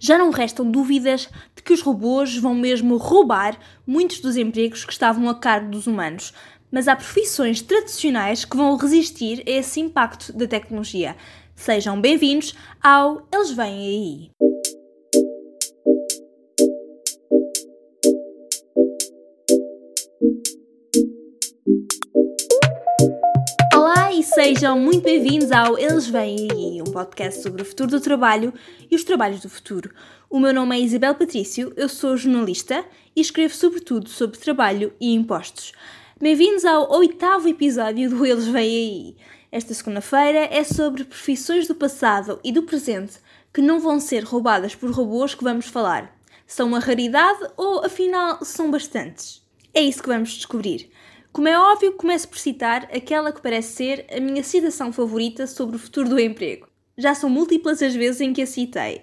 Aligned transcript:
Já 0.00 0.16
não 0.16 0.30
restam 0.30 0.70
dúvidas 0.70 1.28
de 1.56 1.62
que 1.62 1.72
os 1.72 1.80
robôs 1.80 2.36
vão 2.36 2.54
mesmo 2.54 2.96
roubar 2.96 3.58
muitos 3.84 4.20
dos 4.20 4.36
empregos 4.36 4.84
que 4.84 4.92
estavam 4.92 5.28
a 5.28 5.34
cargo 5.34 5.70
dos 5.70 5.88
humanos, 5.88 6.32
mas 6.70 6.86
há 6.86 6.94
profissões 6.94 7.60
tradicionais 7.60 8.44
que 8.44 8.56
vão 8.56 8.76
resistir 8.76 9.42
a 9.46 9.50
esse 9.50 9.80
impacto 9.80 10.32
da 10.32 10.46
tecnologia. 10.46 11.16
Sejam 11.56 12.00
bem-vindos 12.00 12.54
ao 12.80 13.26
Eles 13.32 13.50
Vêm 13.50 14.30
Aí! 14.32 14.48
E 23.88 24.22
sejam 24.22 24.78
muito 24.78 25.02
bem-vindos 25.02 25.50
ao 25.50 25.78
Eles 25.78 26.06
Vêm 26.06 26.48
Aí, 26.50 26.82
um 26.82 26.92
podcast 26.92 27.42
sobre 27.42 27.62
o 27.62 27.64
futuro 27.64 27.88
do 27.88 28.00
trabalho 28.00 28.52
e 28.90 28.94
os 28.94 29.02
trabalhos 29.02 29.40
do 29.40 29.48
futuro. 29.48 29.90
O 30.28 30.38
meu 30.38 30.52
nome 30.52 30.76
é 30.76 30.80
Isabel 30.80 31.14
Patrício, 31.14 31.72
eu 31.74 31.88
sou 31.88 32.14
jornalista 32.14 32.84
e 33.16 33.20
escrevo 33.20 33.54
sobretudo 33.54 34.10
sobre 34.10 34.38
trabalho 34.38 34.92
e 35.00 35.14
impostos. 35.14 35.72
Bem-vindos 36.20 36.66
ao 36.66 36.90
oitavo 36.92 37.48
episódio 37.48 38.10
do 38.10 38.26
Eles 38.26 38.46
Vêm 38.46 38.62
Aí. 38.62 39.16
Esta 39.50 39.72
segunda-feira 39.72 40.48
é 40.50 40.62
sobre 40.64 41.04
profissões 41.04 41.66
do 41.66 41.74
passado 41.74 42.38
e 42.44 42.52
do 42.52 42.64
presente 42.64 43.14
que 43.54 43.62
não 43.62 43.80
vão 43.80 43.98
ser 43.98 44.22
roubadas 44.22 44.74
por 44.74 44.90
robôs 44.90 45.34
que 45.34 45.44
vamos 45.44 45.66
falar. 45.66 46.14
São 46.46 46.68
uma 46.68 46.78
raridade 46.78 47.40
ou, 47.56 47.84
afinal, 47.84 48.44
são 48.44 48.70
bastantes? 48.70 49.42
É 49.72 49.80
isso 49.80 50.02
que 50.02 50.08
vamos 50.08 50.30
descobrir. 50.30 50.90
Como 51.38 51.46
é 51.46 51.56
óbvio, 51.56 51.92
começo 51.92 52.26
por 52.26 52.36
citar 52.36 52.88
aquela 52.92 53.30
que 53.30 53.40
parece 53.40 53.72
ser 53.72 54.06
a 54.12 54.18
minha 54.18 54.42
citação 54.42 54.92
favorita 54.92 55.46
sobre 55.46 55.76
o 55.76 55.78
futuro 55.78 56.08
do 56.08 56.18
emprego. 56.18 56.66
Já 56.96 57.14
são 57.14 57.30
múltiplas 57.30 57.80
as 57.80 57.94
vezes 57.94 58.20
em 58.20 58.32
que 58.32 58.42
a 58.42 58.46
citei. 58.46 59.02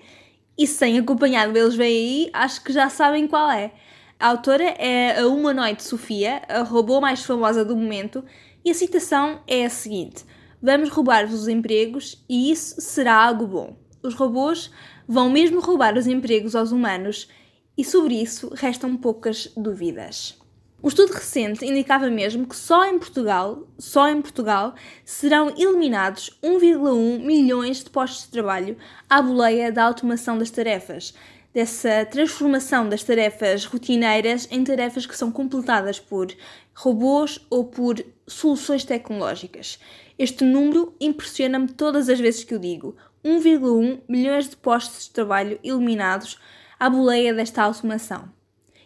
E 0.57 0.67
se 0.67 0.77
têm 0.77 0.99
acompanhado 0.99 1.57
eles 1.57 1.75
vêm 1.75 1.87
aí, 1.87 2.29
acho 2.33 2.61
que 2.61 2.73
já 2.73 2.89
sabem 2.89 3.25
qual 3.25 3.49
é. 3.49 3.71
A 4.19 4.27
autora 4.27 4.65
é 4.65 5.17
a 5.17 5.25
humanoide 5.27 5.81
Sofia, 5.81 6.41
a 6.49 6.61
robô 6.61 6.99
mais 6.99 7.23
famosa 7.23 7.63
do 7.63 7.73
momento, 7.73 8.21
e 8.65 8.69
a 8.69 8.73
citação 8.73 9.39
é 9.47 9.63
a 9.63 9.69
seguinte: 9.69 10.25
Vamos 10.61 10.89
roubar-vos 10.89 11.43
os 11.43 11.47
empregos 11.47 12.21
e 12.27 12.51
isso 12.51 12.81
será 12.81 13.15
algo 13.15 13.47
bom. 13.47 13.77
Os 14.03 14.13
robôs 14.13 14.69
vão 15.07 15.29
mesmo 15.29 15.61
roubar 15.61 15.97
os 15.97 16.05
empregos 16.05 16.53
aos 16.53 16.73
humanos 16.73 17.29
e 17.77 17.83
sobre 17.85 18.21
isso 18.21 18.51
restam 18.53 18.97
poucas 18.97 19.49
dúvidas. 19.55 20.37
O 20.85 20.87
estudo 20.87 21.13
recente 21.13 21.65
indicava 21.65 22.11
mesmo 22.11 22.45
que 22.45 22.55
só 22.55 22.85
em 22.85 22.99
Portugal, 22.99 23.67
só 23.75 24.07
em 24.07 24.21
Portugal, 24.21 24.75
serão 25.03 25.49
eliminados 25.57 26.29
1,1 26.43 27.25
milhões 27.25 27.83
de 27.83 27.89
postos 27.89 28.25
de 28.25 28.29
trabalho 28.29 28.77
à 29.09 29.19
boleia 29.19 29.71
da 29.71 29.83
automação 29.83 30.37
das 30.37 30.51
tarefas, 30.51 31.15
dessa 31.51 32.05
transformação 32.05 32.87
das 32.87 33.03
tarefas 33.03 33.65
rotineiras 33.65 34.47
em 34.51 34.63
tarefas 34.63 35.07
que 35.07 35.17
são 35.17 35.31
completadas 35.31 35.99
por 35.99 36.27
robôs 36.75 37.43
ou 37.49 37.65
por 37.65 38.05
soluções 38.27 38.85
tecnológicas. 38.85 39.79
Este 40.19 40.43
número 40.43 40.95
impressiona-me 41.01 41.67
todas 41.67 42.09
as 42.09 42.19
vezes 42.19 42.43
que 42.43 42.53
o 42.53 42.59
digo. 42.59 42.95
1,1 43.25 44.01
milhões 44.07 44.47
de 44.47 44.55
postos 44.55 45.05
de 45.05 45.13
trabalho 45.13 45.59
eliminados 45.63 46.39
à 46.79 46.87
boleia 46.91 47.33
desta 47.33 47.63
automação. 47.63 48.34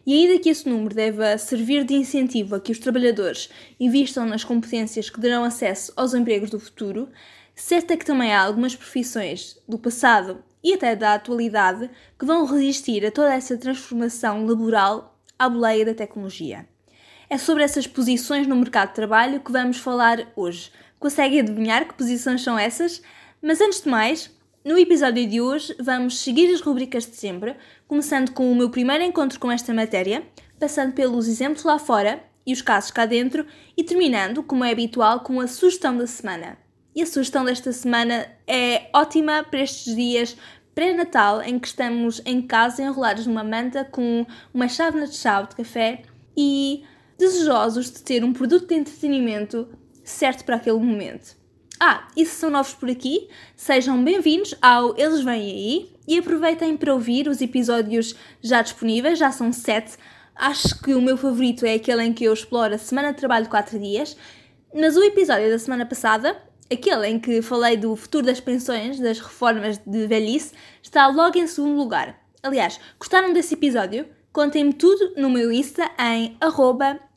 E 0.10 0.14
ainda 0.14 0.40
que 0.40 0.50
esse 0.50 0.68
número 0.68 0.96
deva 0.96 1.38
servir 1.38 1.84
de 1.84 1.94
incentivo 1.94 2.56
a 2.56 2.60
que 2.60 2.72
os 2.72 2.80
trabalhadores 2.80 3.48
invistam 3.80 4.26
nas 4.26 4.44
competências 4.44 5.08
que 5.08 5.20
darão 5.20 5.44
acesso 5.44 5.94
aos 5.96 6.16
empregos 6.16 6.50
do 6.50 6.60
futuro, 6.60 7.10
certo 7.54 7.92
é 7.92 7.96
que 7.96 8.08
também 8.08 8.34
há 8.34 8.42
algumas 8.42 8.76
profissões 8.76 9.60
do 9.68 9.78
passado 9.78 10.44
e 10.64 10.74
até 10.74 10.96
da 10.96 11.14
atualidade 11.14 11.92
que 12.18 12.26
vão 12.26 12.44
resistir 12.48 13.06
a 13.06 13.12
toda 13.12 13.32
essa 13.32 13.56
transformação 13.56 14.48
laboral 14.48 15.16
à 15.38 15.48
boleia 15.48 15.86
da 15.86 15.94
tecnologia. 15.94 16.68
É 17.30 17.38
sobre 17.38 17.62
essas 17.62 17.86
posições 17.86 18.48
no 18.48 18.56
mercado 18.56 18.88
de 18.90 18.96
trabalho 18.96 19.42
que 19.42 19.52
vamos 19.52 19.78
falar 19.78 20.28
hoje. 20.36 20.72
Conseguem 20.98 21.42
adivinhar 21.42 21.88
que 21.88 21.94
posições 21.94 22.42
são 22.42 22.58
essas? 22.58 23.00
Mas 23.44 23.62
antes 23.62 23.84
de 23.84 23.90
mais, 23.90 24.32
no 24.66 24.76
episódio 24.76 25.28
de 25.28 25.40
hoje 25.40 25.76
vamos 25.80 26.20
seguir 26.20 26.52
as 26.52 26.62
rubricas 26.62 27.06
de 27.06 27.16
sempre, 27.16 27.56
começando 27.90 28.34
com 28.34 28.52
o 28.52 28.56
meu 28.56 28.70
primeiro 28.70 29.04
encontro 29.04 29.40
com 29.40 29.52
esta 29.52 29.74
matéria, 29.74 30.22
passando 30.60 30.94
pelos 30.94 31.28
exemplos 31.28 31.64
lá 31.64 31.80
fora 31.80 32.24
e 32.46 32.54
os 32.54 32.62
casos 32.62 32.92
cá 32.92 33.08
dentro 33.08 33.48
e 33.76 33.84
terminando, 33.84 34.44
como 34.44 34.64
é 34.64 34.72
habitual, 34.72 35.22
com 35.22 35.42
a 35.42 35.48
sugestão 35.48 35.98
da 35.98 36.06
semana. 36.06 36.56
E 36.96 37.02
a 37.02 37.06
sugestão 37.08 37.44
desta 37.44 37.74
semana 37.74 38.28
é 38.46 38.92
ótima 38.94 39.44
para 39.44 39.62
estes 39.62 39.96
dias 39.96 40.38
pré-natal 40.76 41.42
em 41.42 41.58
que 41.58 41.66
estamos 41.66 42.22
em 42.28 42.44
casa 42.44 42.84
enrolados 42.84 43.26
numa 43.26 43.44
manta 43.44 43.84
com 43.84 44.24
uma 44.54 44.68
chávena 44.68 45.08
de 45.08 45.16
chá 45.16 45.42
de 45.42 45.56
café 45.56 46.04
e 46.38 46.84
desejosos 47.18 47.90
de 47.90 48.04
ter 48.04 48.24
um 48.24 48.34
produto 48.34 48.68
de 48.68 48.76
entretenimento 48.76 49.68
certo 50.04 50.46
para 50.46 50.58
aquele 50.58 50.78
momento. 50.78 51.39
Ah, 51.82 52.10
e 52.14 52.26
se 52.26 52.36
são 52.36 52.50
novos 52.50 52.74
por 52.74 52.90
aqui, 52.90 53.30
sejam 53.56 54.04
bem-vindos 54.04 54.54
ao 54.62 54.98
Eles 55.00 55.22
Vêm 55.22 55.42
Aí 55.42 55.96
e 56.06 56.20
aproveitem 56.20 56.76
para 56.76 56.94
ouvir 56.94 57.30
os 57.30 57.40
episódios 57.40 58.16
já 58.42 58.62
disponíveis, 58.62 59.18
já 59.18 59.32
são 59.32 59.54
sete. 59.54 59.98
Acho 60.36 60.78
que 60.82 60.94
o 60.94 61.02
meu 61.02 61.16
favorito 61.16 61.66
é 61.66 61.76
aquele 61.76 62.04
em 62.04 62.12
que 62.12 62.26
eu 62.26 62.34
exploro 62.34 62.76
a 62.76 62.78
semana 62.78 63.14
de 63.14 63.20
trabalho 63.20 63.46
de 63.46 63.52
4 63.52 63.80
dias, 63.80 64.18
mas 64.76 64.98
o 64.98 65.04
episódio 65.06 65.50
da 65.50 65.58
semana 65.58 65.86
passada, 65.86 66.36
aquele 66.70 67.08
em 67.08 67.18
que 67.18 67.42
falei 67.42 67.78
do 67.78 67.96
futuro 67.96 68.26
das 68.26 68.42
pensões, 68.42 69.00
das 69.00 69.18
reformas 69.18 69.78
de 69.78 70.06
velhice, 70.06 70.52
está 70.84 71.08
logo 71.08 71.38
em 71.38 71.48
segundo 71.48 71.78
lugar. 71.78 72.20
Aliás, 72.44 72.78
gostaram 73.00 73.32
desse 73.32 73.54
episódio? 73.54 74.06
Contem-me 74.34 74.74
tudo 74.74 75.14
no 75.16 75.30
meu 75.30 75.50
Insta 75.50 75.90
em 75.98 76.38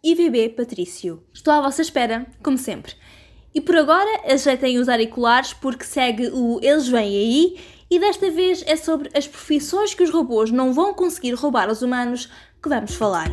ivbpatricio. 0.05 1.21
Estou 1.35 1.53
à 1.53 1.61
vossa 1.61 1.83
espera, 1.83 2.29
como 2.41 2.57
sempre. 2.57 2.95
E 3.55 3.61
por 3.61 3.77
agora 3.77 4.33
ajeitem 4.33 4.79
os 4.79 4.89
auriculares 4.89 5.53
porque 5.53 5.85
segue 5.85 6.29
o 6.33 6.59
Eles 6.63 6.89
Vêm 6.89 7.01
Aí 7.01 7.57
e 7.91 7.99
desta 7.99 8.31
vez 8.31 8.65
é 8.67 8.77
sobre 8.77 9.11
as 9.15 9.29
profissões 9.29 9.93
que 9.93 10.03
os 10.03 10.09
robôs 10.09 10.51
não 10.51 10.73
vão 10.73 10.95
conseguir 10.95 11.35
roubar 11.35 11.69
aos 11.69 11.83
humanos 11.83 12.31
que 12.63 12.69
vamos 12.69 12.95
falar. 12.95 13.29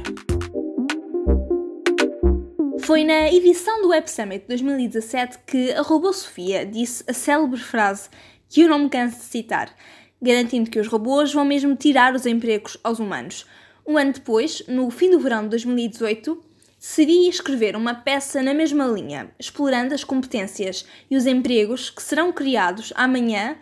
Foi 2.82 3.06
na 3.06 3.32
edição 3.32 3.82
do 3.82 3.90
Web 3.90 4.12
Summit 4.12 4.46
2017 4.48 5.40
que 5.48 5.72
a 5.72 5.82
robô 5.82 6.12
Sofia 6.12 6.66
disse 6.66 7.04
a 7.08 7.14
célebre 7.14 7.60
frase 7.60 8.10
que 8.50 8.62
eu 8.62 8.70
não 8.70 8.80
me 8.80 8.90
canso 8.90 9.18
de 9.18 9.24
citar, 9.24 9.74
garantindo 10.22 10.70
que 10.70 10.80
os 10.80 10.88
robôs 10.88 11.32
vão 11.32 11.46
mesmo 11.46 11.76
tirar 11.76 12.14
os 12.14 12.26
empregos 12.26 12.78
aos 12.84 13.00
humanos. 13.00 13.46
Um 13.88 13.98
ano 13.98 14.12
depois, 14.12 14.64
no 14.68 14.90
fim 14.90 15.12
do 15.12 15.20
verão 15.20 15.44
de 15.44 15.50
2018, 15.50 16.49
seria 16.80 17.30
escrever 17.30 17.76
uma 17.76 17.94
peça 17.94 18.42
na 18.42 18.54
mesma 18.54 18.88
linha, 18.88 19.30
explorando 19.38 19.94
as 19.94 20.06
competências 20.06 20.86
e 21.12 21.18
os 21.18 21.26
empregos 21.26 21.90
que 21.90 22.02
serão 22.02 22.32
criados 22.32 22.94
amanhã 22.96 23.58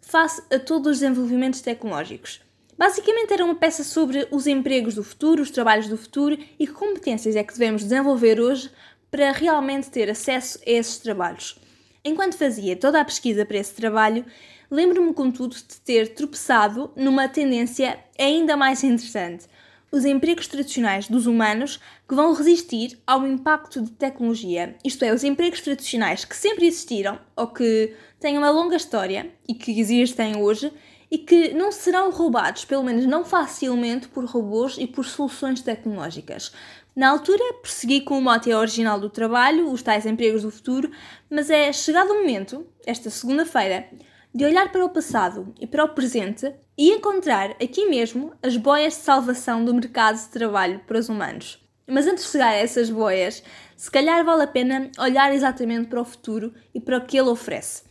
face 0.00 0.42
a 0.50 0.58
todos 0.58 0.92
os 0.92 1.00
desenvolvimentos 1.00 1.60
tecnológicos. 1.60 2.40
Basicamente 2.76 3.32
era 3.32 3.44
uma 3.44 3.54
peça 3.54 3.84
sobre 3.84 4.26
os 4.30 4.46
empregos 4.46 4.94
do 4.94 5.04
futuro, 5.04 5.42
os 5.42 5.50
trabalhos 5.50 5.86
do 5.86 5.98
futuro 5.98 6.38
e 6.58 6.66
que 6.66 6.72
competências 6.72 7.36
é 7.36 7.44
que 7.44 7.52
devemos 7.52 7.82
desenvolver 7.82 8.40
hoje 8.40 8.70
para 9.10 9.30
realmente 9.30 9.90
ter 9.90 10.10
acesso 10.10 10.58
a 10.66 10.70
esses 10.70 10.98
trabalhos. 10.98 11.58
Enquanto 12.02 12.36
fazia 12.36 12.74
toda 12.74 13.00
a 13.00 13.04
pesquisa 13.04 13.44
para 13.44 13.58
esse 13.58 13.74
trabalho, 13.74 14.24
lembro-me, 14.70 15.12
contudo, 15.12 15.54
de 15.54 15.80
ter 15.84 16.14
tropeçado 16.14 16.90
numa 16.96 17.28
tendência 17.28 17.98
ainda 18.18 18.56
mais 18.56 18.82
interessante 18.82 19.46
os 19.92 20.06
empregos 20.06 20.48
tradicionais 20.48 21.06
dos 21.06 21.26
humanos 21.26 21.78
que 22.08 22.14
vão 22.14 22.32
resistir 22.32 22.98
ao 23.06 23.26
impacto 23.26 23.82
de 23.82 23.90
tecnologia, 23.90 24.74
isto 24.82 25.04
é, 25.04 25.12
os 25.12 25.22
empregos 25.22 25.60
tradicionais 25.60 26.24
que 26.24 26.34
sempre 26.34 26.66
existiram 26.66 27.20
ou 27.36 27.48
que 27.48 27.94
têm 28.18 28.38
uma 28.38 28.50
longa 28.50 28.74
história 28.74 29.30
e 29.46 29.54
que 29.54 29.78
existem 29.78 30.38
hoje 30.38 30.72
e 31.10 31.18
que 31.18 31.52
não 31.52 31.70
serão 31.70 32.10
roubados, 32.10 32.64
pelo 32.64 32.82
menos 32.82 33.04
não 33.04 33.22
facilmente, 33.22 34.08
por 34.08 34.24
robôs 34.24 34.78
e 34.78 34.86
por 34.86 35.04
soluções 35.04 35.60
tecnológicas. 35.60 36.52
Na 36.96 37.10
altura, 37.10 37.42
persegui 37.62 38.00
com 38.00 38.16
o 38.16 38.22
mote 38.22 38.50
original 38.50 38.98
do 38.98 39.10
trabalho, 39.10 39.70
os 39.70 39.82
tais 39.82 40.06
empregos 40.06 40.40
do 40.40 40.50
futuro, 40.50 40.90
mas 41.28 41.50
é 41.50 41.70
chegado 41.70 42.12
o 42.12 42.20
momento, 42.20 42.66
esta 42.86 43.10
segunda-feira, 43.10 43.88
de 44.34 44.44
olhar 44.46 44.72
para 44.72 44.84
o 44.84 44.88
passado 44.88 45.54
e 45.60 45.66
para 45.66 45.84
o 45.84 45.90
presente 45.90 46.50
e 46.76 46.90
encontrar 46.90 47.50
aqui 47.62 47.86
mesmo 47.88 48.32
as 48.42 48.56
boias 48.56 48.94
de 48.94 49.00
salvação 49.00 49.64
do 49.64 49.74
mercado 49.74 50.18
de 50.18 50.28
trabalho 50.28 50.80
para 50.86 50.98
os 50.98 51.08
humanos. 51.08 51.58
Mas 51.86 52.06
antes 52.06 52.24
de 52.24 52.30
chegar 52.30 52.48
a 52.48 52.56
essas 52.56 52.88
boias, 52.88 53.42
se 53.76 53.90
calhar 53.90 54.24
vale 54.24 54.42
a 54.42 54.46
pena 54.46 54.90
olhar 54.98 55.32
exatamente 55.34 55.88
para 55.88 56.00
o 56.00 56.04
futuro 56.04 56.54
e 56.74 56.80
para 56.80 56.98
o 56.98 57.04
que 57.04 57.18
ele 57.18 57.28
oferece. 57.28 57.82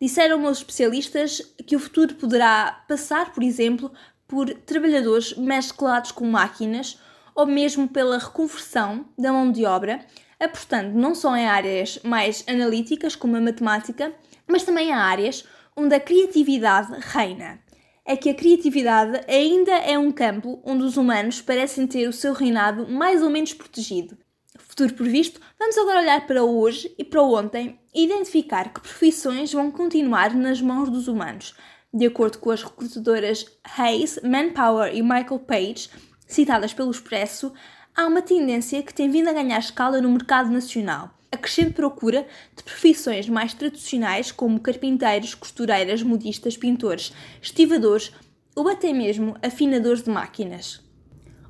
Disseram 0.00 0.38
meus 0.38 0.58
especialistas 0.58 1.42
que 1.66 1.74
o 1.74 1.80
futuro 1.80 2.14
poderá 2.14 2.84
passar, 2.86 3.32
por 3.32 3.42
exemplo, 3.42 3.90
por 4.28 4.48
trabalhadores 4.54 5.36
mesclados 5.36 6.12
com 6.12 6.24
máquinas 6.24 7.00
ou 7.34 7.46
mesmo 7.46 7.88
pela 7.88 8.18
reconversão 8.18 9.06
da 9.18 9.32
mão 9.32 9.50
de 9.50 9.64
obra, 9.64 10.00
apostando 10.38 10.96
não 10.96 11.14
só 11.14 11.36
em 11.36 11.46
áreas 11.46 11.98
mais 12.04 12.44
analíticas, 12.46 13.16
como 13.16 13.36
a 13.36 13.40
matemática, 13.40 14.12
mas 14.46 14.62
também 14.62 14.90
em 14.90 14.92
áreas 14.92 15.44
onde 15.76 15.94
a 15.94 16.00
criatividade 16.00 16.92
reina. 17.00 17.60
É 18.08 18.16
que 18.16 18.30
a 18.30 18.34
criatividade 18.34 19.20
ainda 19.28 19.70
é 19.70 19.98
um 19.98 20.10
campo 20.10 20.62
onde 20.64 20.82
os 20.82 20.96
humanos 20.96 21.42
parecem 21.42 21.86
ter 21.86 22.08
o 22.08 22.12
seu 22.12 22.32
reinado 22.32 22.88
mais 22.88 23.22
ou 23.22 23.28
menos 23.28 23.52
protegido. 23.52 24.16
Futuro 24.58 24.94
previsto, 24.94 25.38
vamos 25.58 25.76
agora 25.76 26.00
olhar 26.00 26.26
para 26.26 26.42
hoje 26.42 26.90
e 26.96 27.04
para 27.04 27.22
ontem 27.22 27.78
e 27.94 28.06
identificar 28.06 28.72
que 28.72 28.80
profissões 28.80 29.52
vão 29.52 29.70
continuar 29.70 30.34
nas 30.34 30.58
mãos 30.58 30.88
dos 30.88 31.06
humanos. 31.06 31.54
De 31.92 32.06
acordo 32.06 32.38
com 32.38 32.50
as 32.50 32.62
recrutadoras 32.62 33.44
Hayes, 33.76 34.18
Manpower 34.24 34.90
e 34.94 35.02
Michael 35.02 35.40
Page, 35.40 35.90
citadas 36.26 36.72
pelo 36.72 36.90
Expresso, 36.90 37.52
há 37.94 38.06
uma 38.06 38.22
tendência 38.22 38.82
que 38.82 38.94
tem 38.94 39.10
vindo 39.10 39.28
a 39.28 39.34
ganhar 39.34 39.58
escala 39.58 40.00
no 40.00 40.10
mercado 40.10 40.48
nacional. 40.48 41.17
A 41.30 41.36
crescente 41.36 41.72
procura 41.72 42.26
de 42.56 42.62
profissões 42.62 43.28
mais 43.28 43.52
tradicionais 43.52 44.32
como 44.32 44.60
carpinteiros, 44.60 45.34
costureiras, 45.34 46.02
modistas, 46.02 46.56
pintores, 46.56 47.12
estivadores 47.42 48.12
ou 48.56 48.68
até 48.68 48.92
mesmo 48.92 49.36
afinadores 49.42 50.02
de 50.02 50.10
máquinas. 50.10 50.80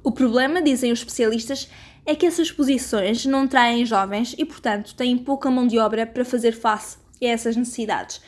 O 0.03 0.11
problema, 0.11 0.61
dizem 0.61 0.91
os 0.91 0.99
especialistas, 0.99 1.69
é 2.05 2.15
que 2.15 2.27
essas 2.27 2.51
posições 2.51 3.25
não 3.25 3.47
traem 3.47 3.85
jovens 3.85 4.35
e, 4.37 4.45
portanto, 4.45 4.95
têm 4.95 5.17
pouca 5.17 5.51
mão 5.51 5.67
de 5.67 5.79
obra 5.79 6.07
para 6.07 6.25
fazer 6.25 6.53
face 6.53 6.99
a 7.23 7.27
essas 7.27 7.55
necessidades. 7.55 8.21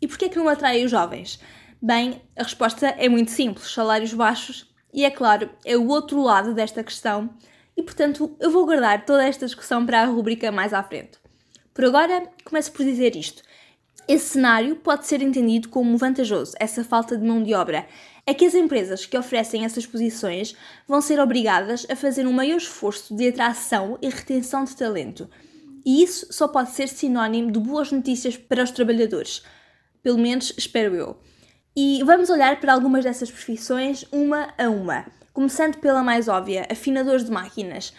E 0.00 0.06
porquê 0.06 0.26
é 0.26 0.28
que 0.28 0.36
não 0.36 0.48
atraem 0.48 0.84
os 0.84 0.90
jovens? 0.90 1.40
Bem, 1.80 2.22
a 2.36 2.42
resposta 2.42 2.86
é 2.86 3.08
muito 3.08 3.30
simples: 3.30 3.72
salários 3.72 4.12
baixos, 4.12 4.72
e 4.92 5.04
é 5.04 5.10
claro, 5.10 5.50
é 5.64 5.76
o 5.76 5.88
outro 5.88 6.22
lado 6.22 6.54
desta 6.54 6.84
questão, 6.84 7.30
e 7.76 7.82
portanto 7.82 8.36
eu 8.40 8.50
vou 8.50 8.66
guardar 8.66 9.04
toda 9.04 9.26
esta 9.26 9.46
discussão 9.46 9.84
para 9.84 10.02
a 10.02 10.06
rubrica 10.06 10.50
mais 10.52 10.72
à 10.72 10.82
frente. 10.82 11.18
Por 11.72 11.84
agora, 11.84 12.22
começo 12.44 12.70
por 12.72 12.84
dizer 12.84 13.16
isto. 13.16 13.42
Esse 14.06 14.30
cenário 14.30 14.76
pode 14.76 15.06
ser 15.06 15.22
entendido 15.22 15.68
como 15.70 15.96
vantajoso, 15.96 16.52
essa 16.60 16.84
falta 16.84 17.16
de 17.16 17.26
mão 17.26 17.42
de 17.42 17.54
obra, 17.54 17.86
é 18.26 18.34
que 18.34 18.44
as 18.44 18.54
empresas 18.54 19.06
que 19.06 19.16
oferecem 19.16 19.64
essas 19.64 19.86
posições 19.86 20.54
vão 20.86 21.00
ser 21.00 21.18
obrigadas 21.18 21.86
a 21.90 21.96
fazer 21.96 22.26
um 22.26 22.32
maior 22.32 22.58
esforço 22.58 23.14
de 23.14 23.28
atração 23.28 23.98
e 24.00 24.08
retenção 24.08 24.64
de 24.64 24.76
talento. 24.76 25.28
E 25.84 26.02
isso 26.02 26.26
só 26.30 26.48
pode 26.48 26.70
ser 26.70 26.88
sinónimo 26.88 27.50
de 27.50 27.58
boas 27.58 27.90
notícias 27.92 28.36
para 28.36 28.62
os 28.62 28.70
trabalhadores. 28.70 29.42
Pelo 30.02 30.18
menos 30.18 30.52
espero 30.56 30.94
eu. 30.94 31.18
E 31.76 32.02
vamos 32.04 32.30
olhar 32.30 32.60
para 32.60 32.72
algumas 32.72 33.04
dessas 33.04 33.30
profissões 33.30 34.06
uma 34.12 34.54
a 34.56 34.68
uma, 34.68 35.06
começando 35.34 35.76
pela 35.78 36.02
mais 36.02 36.28
óbvia, 36.28 36.66
afinadores 36.70 37.24
de 37.24 37.30
máquinas. 37.30 37.92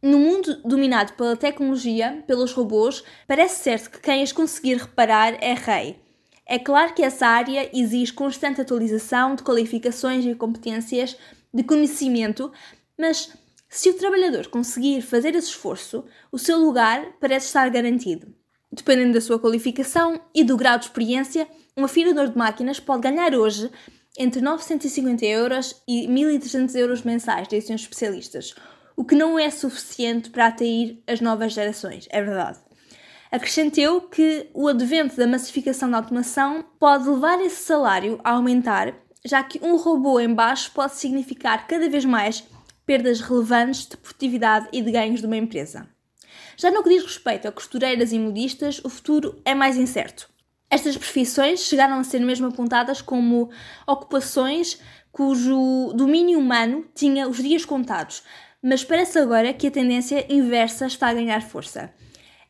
No 0.00 0.20
mundo 0.20 0.62
dominado 0.64 1.14
pela 1.14 1.36
tecnologia, 1.36 2.22
pelos 2.28 2.52
robôs, 2.52 3.02
parece 3.26 3.64
certo 3.64 3.90
que 3.90 4.00
quem 4.00 4.22
as 4.22 4.30
conseguir 4.30 4.76
reparar 4.76 5.34
é 5.42 5.52
rei. 5.52 5.98
É 6.46 6.60
claro 6.60 6.94
que 6.94 7.02
essa 7.02 7.26
área 7.26 7.68
exige 7.76 8.12
constante 8.12 8.60
atualização 8.60 9.34
de 9.34 9.42
qualificações 9.42 10.24
e 10.24 10.32
competências, 10.36 11.16
de 11.52 11.64
conhecimento, 11.64 12.52
mas 12.96 13.36
se 13.68 13.90
o 13.90 13.94
trabalhador 13.94 14.46
conseguir 14.46 15.02
fazer 15.02 15.34
esse 15.34 15.48
esforço, 15.48 16.04
o 16.30 16.38
seu 16.38 16.56
lugar 16.56 17.04
parece 17.20 17.46
estar 17.46 17.68
garantido. 17.68 18.32
Dependendo 18.70 19.14
da 19.14 19.20
sua 19.20 19.40
qualificação 19.40 20.20
e 20.32 20.44
do 20.44 20.56
grau 20.56 20.78
de 20.78 20.84
experiência, 20.84 21.48
um 21.76 21.84
afinador 21.84 22.28
de 22.28 22.38
máquinas 22.38 22.78
pode 22.78 23.02
ganhar 23.02 23.34
hoje 23.34 23.72
entre 24.18 24.40
950 24.40 25.24
euros 25.24 25.82
e 25.86 26.06
1.300 26.06 26.74
euros 26.76 27.02
mensais, 27.02 27.48
dizem 27.48 27.76
os 27.76 27.82
especialistas, 27.82 28.54
o 28.96 29.04
que 29.04 29.14
não 29.14 29.38
é 29.38 29.50
suficiente 29.50 30.30
para 30.30 30.46
atrair 30.46 31.02
as 31.06 31.20
novas 31.20 31.52
gerações, 31.52 32.06
é 32.10 32.22
verdade. 32.22 32.58
Acrescentou 33.30 34.00
que 34.02 34.48
o 34.54 34.68
advento 34.68 35.16
da 35.16 35.26
massificação 35.26 35.90
da 35.90 35.98
automação 35.98 36.64
pode 36.78 37.08
levar 37.08 37.40
esse 37.40 37.62
salário 37.64 38.18
a 38.24 38.30
aumentar, 38.32 38.94
já 39.24 39.42
que 39.42 39.60
um 39.62 39.76
robô 39.76 40.18
em 40.20 40.32
baixo 40.32 40.70
pode 40.72 40.94
significar 40.94 41.66
cada 41.66 41.88
vez 41.90 42.04
mais 42.04 42.44
perdas 42.86 43.20
relevantes 43.20 43.86
de 43.86 43.96
produtividade 43.96 44.68
e 44.72 44.80
de 44.80 44.92
ganhos 44.92 45.20
de 45.20 45.26
uma 45.26 45.36
empresa. 45.36 45.88
Já 46.56 46.70
no 46.70 46.82
que 46.82 46.88
diz 46.88 47.02
respeito 47.02 47.46
a 47.46 47.52
costureiras 47.52 48.12
e 48.12 48.18
modistas, 48.18 48.80
o 48.82 48.88
futuro 48.88 49.40
é 49.44 49.54
mais 49.54 49.76
incerto. 49.76 50.30
Estas 50.68 50.96
profissões 50.96 51.60
chegaram 51.60 51.98
a 51.98 52.04
ser 52.04 52.20
mesmo 52.20 52.48
apontadas 52.48 53.00
como 53.00 53.50
ocupações 53.86 54.80
cujo 55.12 55.92
domínio 55.94 56.38
humano 56.38 56.84
tinha 56.94 57.28
os 57.28 57.38
dias 57.38 57.64
contados, 57.64 58.22
mas 58.60 58.84
parece 58.84 59.18
agora 59.18 59.54
que 59.54 59.66
a 59.66 59.70
tendência 59.70 60.26
inversa 60.30 60.86
está 60.86 61.08
a 61.08 61.14
ganhar 61.14 61.40
força. 61.40 61.92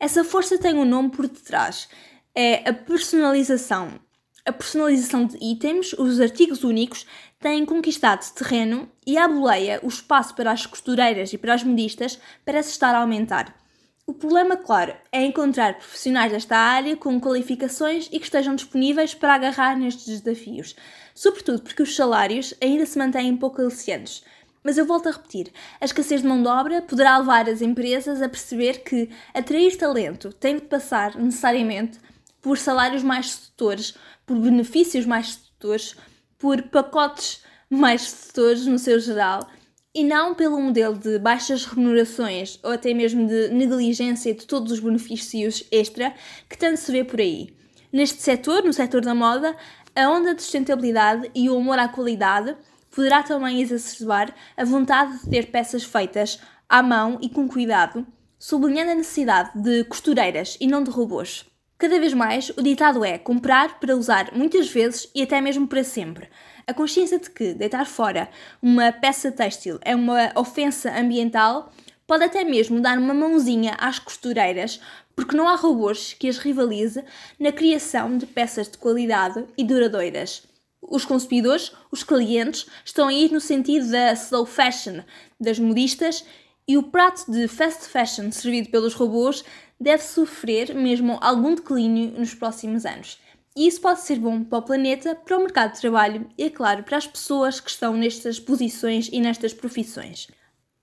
Essa 0.00 0.24
força 0.24 0.58
tem 0.58 0.74
um 0.74 0.84
nome 0.84 1.10
por 1.10 1.28
detrás. 1.28 1.88
É 2.34 2.68
a 2.68 2.72
personalização. 2.72 4.00
A 4.44 4.52
personalização 4.52 5.26
de 5.26 5.36
itens, 5.40 5.92
os 5.94 6.20
artigos 6.20 6.64
únicos, 6.64 7.06
têm 7.38 7.64
conquistado 7.64 8.24
terreno 8.34 8.88
e 9.06 9.18
à 9.18 9.26
boleia 9.26 9.80
o 9.82 9.88
espaço 9.88 10.34
para 10.34 10.52
as 10.52 10.66
costureiras 10.66 11.32
e 11.32 11.38
para 11.38 11.54
as 11.54 11.62
modistas 11.62 12.18
parece 12.44 12.70
estar 12.70 12.94
a 12.94 12.98
aumentar. 12.98 13.65
O 14.08 14.14
problema, 14.14 14.56
claro, 14.56 14.94
é 15.10 15.24
encontrar 15.24 15.78
profissionais 15.78 16.30
desta 16.30 16.56
área 16.56 16.96
com 16.96 17.20
qualificações 17.20 18.08
e 18.12 18.20
que 18.20 18.24
estejam 18.26 18.54
disponíveis 18.54 19.14
para 19.14 19.34
agarrar 19.34 19.76
nestes 19.76 20.20
desafios, 20.20 20.76
sobretudo 21.12 21.60
porque 21.62 21.82
os 21.82 21.96
salários 21.96 22.54
ainda 22.62 22.86
se 22.86 22.96
mantêm 22.96 23.36
pouco 23.36 23.60
aliciantes. 23.60 24.22
Mas 24.62 24.78
eu 24.78 24.86
volto 24.86 25.08
a 25.08 25.12
repetir: 25.12 25.52
a 25.80 25.84
escassez 25.84 26.22
de 26.22 26.28
mão 26.28 26.40
de 26.40 26.48
obra 26.48 26.82
poderá 26.82 27.18
levar 27.18 27.48
as 27.48 27.60
empresas 27.60 28.22
a 28.22 28.28
perceber 28.28 28.84
que 28.84 29.10
atrair 29.34 29.76
talento 29.76 30.32
tem 30.32 30.54
de 30.54 30.62
passar 30.62 31.16
necessariamente 31.16 31.98
por 32.40 32.56
salários 32.58 33.02
mais 33.02 33.32
sedutores, 33.32 33.96
por 34.24 34.38
benefícios 34.38 35.04
mais 35.04 35.34
sedutores, 35.34 35.96
por 36.38 36.62
pacotes 36.62 37.42
mais 37.68 38.02
sedutores 38.02 38.66
no 38.66 38.78
seu 38.78 39.00
geral 39.00 39.48
e 39.96 40.04
não 40.04 40.34
pelo 40.34 40.60
modelo 40.60 40.94
de 40.94 41.18
baixas 41.18 41.64
remunerações 41.64 42.60
ou 42.62 42.70
até 42.70 42.92
mesmo 42.92 43.26
de 43.26 43.48
negligência 43.48 44.34
de 44.34 44.46
todos 44.46 44.70
os 44.70 44.78
benefícios 44.78 45.64
extra 45.72 46.12
que 46.50 46.58
tanto 46.58 46.76
se 46.76 46.92
vê 46.92 47.02
por 47.02 47.18
aí. 47.18 47.56
Neste 47.90 48.20
setor, 48.20 48.62
no 48.62 48.74
setor 48.74 49.00
da 49.00 49.14
moda, 49.14 49.56
a 49.94 50.10
onda 50.10 50.34
de 50.34 50.42
sustentabilidade 50.42 51.30
e 51.34 51.48
o 51.48 51.56
amor 51.56 51.78
à 51.78 51.88
qualidade 51.88 52.54
poderá 52.94 53.22
também 53.22 53.62
exacerbar 53.62 54.34
a 54.54 54.64
vontade 54.66 55.18
de 55.18 55.30
ter 55.30 55.46
peças 55.50 55.82
feitas 55.82 56.38
à 56.68 56.82
mão 56.82 57.18
e 57.22 57.30
com 57.30 57.48
cuidado, 57.48 58.06
sublinhando 58.38 58.90
a 58.90 58.96
necessidade 58.96 59.50
de 59.54 59.82
costureiras 59.84 60.58
e 60.60 60.66
não 60.66 60.84
de 60.84 60.90
robôs. 60.90 61.46
Cada 61.78 61.98
vez 61.98 62.12
mais, 62.12 62.50
o 62.50 62.62
ditado 62.62 63.02
é 63.02 63.16
comprar 63.16 63.80
para 63.80 63.96
usar 63.96 64.30
muitas 64.34 64.68
vezes 64.68 65.10
e 65.14 65.22
até 65.22 65.40
mesmo 65.40 65.66
para 65.66 65.82
sempre. 65.82 66.28
A 66.66 66.74
consciência 66.74 67.18
de 67.18 67.30
que 67.30 67.54
deitar 67.54 67.86
fora 67.86 68.28
uma 68.60 68.90
peça 68.92 69.30
têxtil 69.30 69.78
é 69.82 69.94
uma 69.94 70.32
ofensa 70.34 70.92
ambiental 70.98 71.72
pode 72.06 72.24
até 72.24 72.44
mesmo 72.44 72.80
dar 72.80 72.98
uma 72.98 73.14
mãozinha 73.14 73.74
às 73.78 73.98
costureiras, 73.98 74.80
porque 75.14 75.36
não 75.36 75.48
há 75.48 75.54
robôs 75.54 76.12
que 76.12 76.28
as 76.28 76.38
rivalize 76.38 77.04
na 77.38 77.52
criação 77.52 78.18
de 78.18 78.26
peças 78.26 78.68
de 78.68 78.78
qualidade 78.78 79.44
e 79.56 79.64
duradouras 79.64 80.42
os 80.88 81.04
consumidores, 81.04 81.72
os 81.90 82.02
clientes, 82.02 82.66
estão 82.84 83.08
a 83.08 83.12
ir 83.12 83.32
no 83.32 83.40
sentido 83.40 83.90
da 83.90 84.12
slow 84.12 84.46
fashion 84.46 85.02
das 85.40 85.58
modistas 85.58 86.24
e 86.66 86.76
o 86.76 86.82
prato 86.82 87.30
de 87.30 87.48
fast 87.48 87.84
fashion 87.88 88.30
servido 88.30 88.70
pelos 88.70 88.94
robôs 88.94 89.44
deve 89.80 90.02
sofrer 90.02 90.74
mesmo 90.74 91.18
algum 91.20 91.54
declínio 91.54 92.12
nos 92.18 92.34
próximos 92.34 92.86
anos. 92.86 93.18
E 93.56 93.66
isso 93.66 93.80
pode 93.80 94.00
ser 94.02 94.18
bom 94.18 94.44
para 94.44 94.58
o 94.58 94.62
planeta, 94.62 95.14
para 95.14 95.38
o 95.38 95.40
mercado 95.40 95.72
de 95.72 95.80
trabalho 95.80 96.28
e, 96.36 96.44
é 96.44 96.50
claro, 96.50 96.82
para 96.82 96.98
as 96.98 97.06
pessoas 97.06 97.58
que 97.58 97.70
estão 97.70 97.96
nestas 97.96 98.38
posições 98.38 99.08
e 99.10 99.18
nestas 99.18 99.54
profissões. 99.54 100.28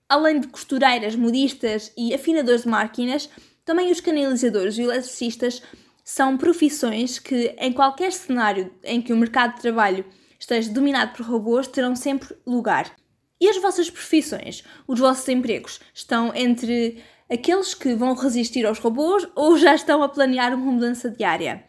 Além 0.08 0.40
de 0.40 0.48
costureiras, 0.48 1.14
modistas 1.14 1.92
e 1.96 2.12
afinadores 2.12 2.62
de 2.62 2.68
máquinas, 2.68 3.30
também 3.64 3.92
os 3.92 4.00
canalizadores 4.00 4.76
e 4.76 4.82
eletricistas 4.82 5.62
são 6.04 6.36
profissões 6.36 7.20
que, 7.20 7.54
em 7.58 7.72
qualquer 7.72 8.12
cenário 8.12 8.74
em 8.82 9.00
que 9.00 9.12
o 9.12 9.16
mercado 9.16 9.54
de 9.54 9.62
trabalho 9.62 10.04
esteja 10.38 10.70
dominado 10.70 11.16
por 11.16 11.24
robôs, 11.24 11.68
terão 11.68 11.94
sempre 11.94 12.36
lugar. 12.44 12.94
E 13.40 13.48
as 13.48 13.56
vossas 13.56 13.88
profissões, 13.88 14.64
os 14.86 14.98
vossos 14.98 15.28
empregos, 15.28 15.80
estão 15.94 16.34
entre 16.34 17.02
aqueles 17.30 17.72
que 17.72 17.94
vão 17.94 18.14
resistir 18.14 18.66
aos 18.66 18.80
robôs 18.80 19.28
ou 19.36 19.56
já 19.56 19.76
estão 19.76 20.02
a 20.02 20.08
planear 20.08 20.52
uma 20.54 20.72
mudança 20.72 21.08
diária? 21.08 21.64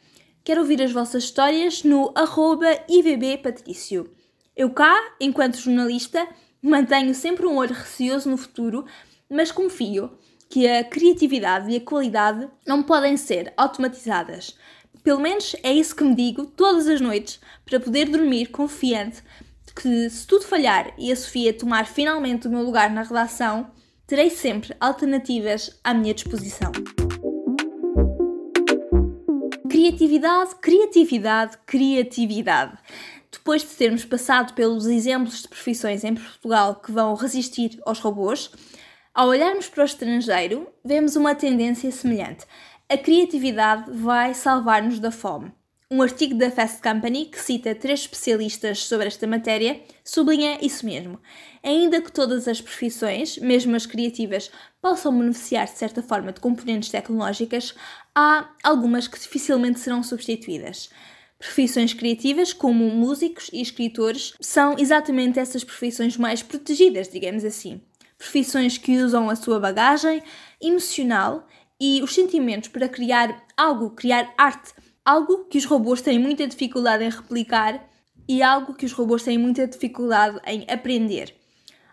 Quero 0.46 0.62
ouvir 0.62 0.80
as 0.84 0.92
vossas 0.92 1.24
histórias 1.24 1.84
no 1.84 2.12
arroba 2.14 2.68
IVBPatrício. 2.88 4.12
Eu 4.56 4.70
cá, 4.70 4.96
enquanto 5.20 5.58
jornalista, 5.58 6.28
mantenho 6.62 7.16
sempre 7.16 7.48
um 7.48 7.56
olho 7.56 7.74
receoso 7.74 8.30
no 8.30 8.38
futuro, 8.38 8.86
mas 9.28 9.52
confio 9.52 10.12
que 10.48 10.68
a 10.68 10.84
criatividade 10.84 11.72
e 11.72 11.78
a 11.78 11.82
qualidade 11.82 12.48
não 12.64 12.84
podem 12.84 13.18
ser 13.18 13.52
automatizadas. 13.58 14.56
Pelo 15.04 15.20
menos 15.20 15.56
é 15.64 15.74
isso 15.74 15.96
que 15.96 16.04
me 16.04 16.14
digo 16.14 16.46
todas 16.46 16.88
as 16.88 17.02
noites 17.02 17.40
para 17.66 17.80
poder 17.80 18.08
dormir 18.08 18.52
confiante 18.52 19.24
de 19.66 19.74
que, 19.74 20.08
se 20.12 20.28
tudo 20.28 20.46
falhar 20.46 20.94
e 20.96 21.12
a 21.12 21.16
Sofia 21.16 21.58
tomar 21.58 21.88
finalmente 21.88 22.48
o 22.48 22.52
meu 22.52 22.62
lugar 22.62 22.92
na 22.92 23.02
redação, 23.02 23.72
terei 24.06 24.30
sempre 24.30 24.76
alternativas 24.80 25.72
à 25.84 25.92
minha 25.92 26.14
disposição. 26.14 26.72
Criatividade, 29.86 30.56
criatividade, 30.56 31.58
criatividade. 31.64 32.76
depois 33.32 33.62
de 33.62 33.68
termos 33.68 34.04
passado 34.04 34.56
pelos 34.56 34.88
exemplos 34.88 35.44
de 35.44 35.48
profissões 35.48 36.04
em 36.04 36.16
Portugal 36.16 36.78
que 36.78 36.92
vão 36.92 37.14
resistir 37.14 37.80
aos 37.86 38.00
robôs, 38.00 38.50
ao 39.14 39.28
olharmos 39.28 39.70
para 39.70 39.84
o 39.84 39.86
estrangeiro, 39.86 40.68
vemos 40.84 41.16
uma 41.16 41.36
tendência 41.36 41.92
semelhante. 41.92 42.48
A 42.90 42.98
criatividade 42.98 43.92
vai 43.92 44.34
salvar-nos 44.34 45.00
da 45.00 45.12
fome. 45.12 45.54
Um 45.96 46.02
artigo 46.02 46.36
da 46.36 46.52
Fast 46.52 46.82
Company, 46.82 47.24
que 47.24 47.40
cita 47.40 47.74
três 47.74 48.02
especialistas 48.02 48.84
sobre 48.84 49.08
esta 49.08 49.26
matéria, 49.26 49.82
sublinha 50.04 50.58
isso 50.62 50.86
mesmo. 50.86 51.18
Ainda 51.64 52.02
que 52.02 52.12
todas 52.12 52.50
as 52.50 52.60
profissões, 52.60 53.38
mesmo 53.38 53.74
as 53.78 53.86
criativas, 53.86 54.52
possam 54.82 55.18
beneficiar 55.18 55.66
de 55.68 55.78
certa 55.78 56.04
forma 56.04 56.34
de 56.34 56.42
componentes 56.42 56.90
tecnológicas, 56.90 57.74
há 58.14 58.50
algumas 58.62 59.08
que 59.08 59.18
dificilmente 59.18 59.80
serão 59.80 60.04
substituídas. 60.04 60.90
Profissões 61.40 61.94
criativas, 61.94 62.52
como 62.52 62.90
músicos 62.90 63.50
e 63.54 63.62
escritores, 63.62 64.34
são 64.42 64.78
exatamente 64.78 65.40
essas 65.40 65.64
profissões 65.64 66.18
mais 66.18 66.44
protegidas, 66.44 67.08
digamos 67.08 67.46
assim. 67.46 67.80
Profissões 68.18 68.78
que 68.78 68.98
usam 68.98 69.30
a 69.30 69.36
sua 69.38 69.62
bagagem 69.62 70.22
emocional 70.62 71.48
e 71.80 72.04
os 72.04 72.14
sentimentos 72.14 72.68
para 72.68 72.90
criar 72.90 73.46
algo, 73.56 73.92
criar 73.92 74.34
arte 74.38 74.74
algo 75.06 75.46
que 75.46 75.60
os 75.60 75.66
robôs 75.66 76.02
têm 76.02 76.18
muita 76.18 76.48
dificuldade 76.48 77.04
em 77.04 77.10
replicar 77.10 77.88
e 78.28 78.42
algo 78.42 78.74
que 78.74 78.86
os 78.86 78.92
robôs 78.92 79.22
têm 79.24 79.38
muita 79.38 79.68
dificuldade 79.68 80.40
em 80.48 80.66
aprender. 80.68 81.36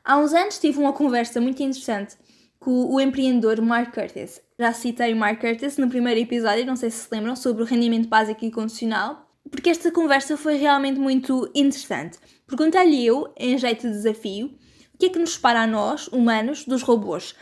Há 0.02 0.16
uns 0.16 0.32
anos 0.32 0.58
tive 0.58 0.78
uma 0.78 0.94
conversa 0.94 1.40
muito 1.40 1.62
interessante 1.62 2.16
com 2.58 2.86
o 2.92 3.00
empreendedor 3.00 3.60
Mark 3.60 3.92
Curtis. 3.92 4.40
Já 4.58 4.72
citei 4.72 5.12
o 5.12 5.16
Mark 5.16 5.40
Curtis 5.40 5.76
no 5.76 5.88
primeiro 5.88 6.20
episódio, 6.20 6.64
não 6.64 6.76
sei 6.76 6.90
se 6.90 7.02
se 7.02 7.08
lembram, 7.12 7.36
sobre 7.36 7.62
o 7.62 7.66
rendimento 7.66 8.08
básico 8.08 8.44
e 8.44 8.50
condicional, 8.50 9.28
porque 9.50 9.68
esta 9.68 9.90
conversa 9.90 10.36
foi 10.36 10.56
realmente 10.56 10.98
muito 10.98 11.50
interessante. 11.54 12.18
Perguntei-lhe 12.46 13.04
eu, 13.04 13.32
em 13.36 13.58
jeito 13.58 13.86
de 13.86 13.92
desafio, 13.92 14.58
o 14.94 14.98
que 14.98 15.06
é 15.06 15.08
que 15.10 15.18
nos 15.18 15.34
separa 15.34 15.62
a 15.62 15.66
nós, 15.66 16.06
humanos, 16.08 16.64
dos 16.64 16.82
robôs. 16.82 17.34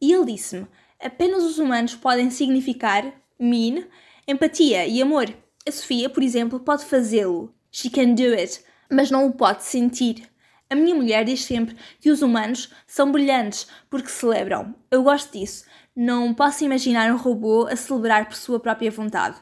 E 0.00 0.12
ele 0.12 0.32
disse-me: 0.32 0.66
apenas 1.00 1.44
os 1.44 1.58
humanos 1.58 1.94
podem 1.94 2.30
significar, 2.30 3.04
mean, 3.38 3.84
Empatia 4.26 4.86
e 4.86 5.02
amor. 5.02 5.26
A 5.66 5.70
Sofia, 5.70 6.08
por 6.08 6.22
exemplo, 6.22 6.60
pode 6.60 6.84
fazê-lo. 6.86 7.54
She 7.70 7.90
can 7.90 8.14
do 8.14 8.32
it. 8.32 8.64
Mas 8.90 9.10
não 9.10 9.26
o 9.26 9.32
pode 9.32 9.64
sentir. 9.64 10.28
A 10.70 10.74
minha 10.74 10.94
mulher 10.94 11.24
diz 11.24 11.44
sempre 11.44 11.76
que 12.00 12.10
os 12.10 12.22
humanos 12.22 12.72
são 12.86 13.12
brilhantes 13.12 13.66
porque 13.90 14.08
celebram. 14.08 14.74
Eu 14.90 15.02
gosto 15.02 15.38
disso. 15.38 15.64
Não 15.94 16.32
posso 16.32 16.64
imaginar 16.64 17.12
um 17.12 17.18
robô 17.18 17.66
a 17.66 17.76
celebrar 17.76 18.26
por 18.26 18.34
sua 18.34 18.58
própria 18.58 18.90
vontade. 18.90 19.36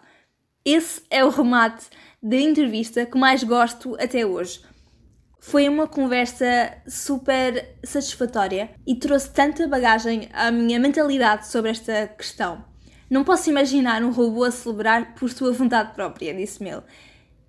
Esse 0.65 1.03
é 1.11 1.25
o 1.25 1.31
remate 1.31 1.87
da 2.23 2.37
entrevista 2.37 3.07
que 3.07 3.17
mais 3.17 3.45
gosto 3.45 3.97
até 4.01 4.27
hoje. 4.27 4.61
Foi 5.41 5.69
uma 5.69 5.87
conversa 5.87 6.77
super 6.87 7.77
satisfatória 7.85 8.71
e 8.87 8.97
trouxe 8.97 9.31
tanta 9.31 9.67
bagagem 9.67 10.29
à 10.33 10.51
minha 10.51 10.79
mentalidade 10.79 11.49
sobre 11.49 11.71
esta 11.71 12.09
questão. 12.09 12.72
Não 13.13 13.25
posso 13.25 13.51
imaginar 13.51 14.03
um 14.03 14.11
robô 14.11 14.43
a 14.43 14.51
celebrar 14.51 15.15
por 15.15 15.29
sua 15.29 15.53
vontade 15.53 15.93
própria, 15.93 16.33
disse 16.33 16.63
Mel. 16.63 16.83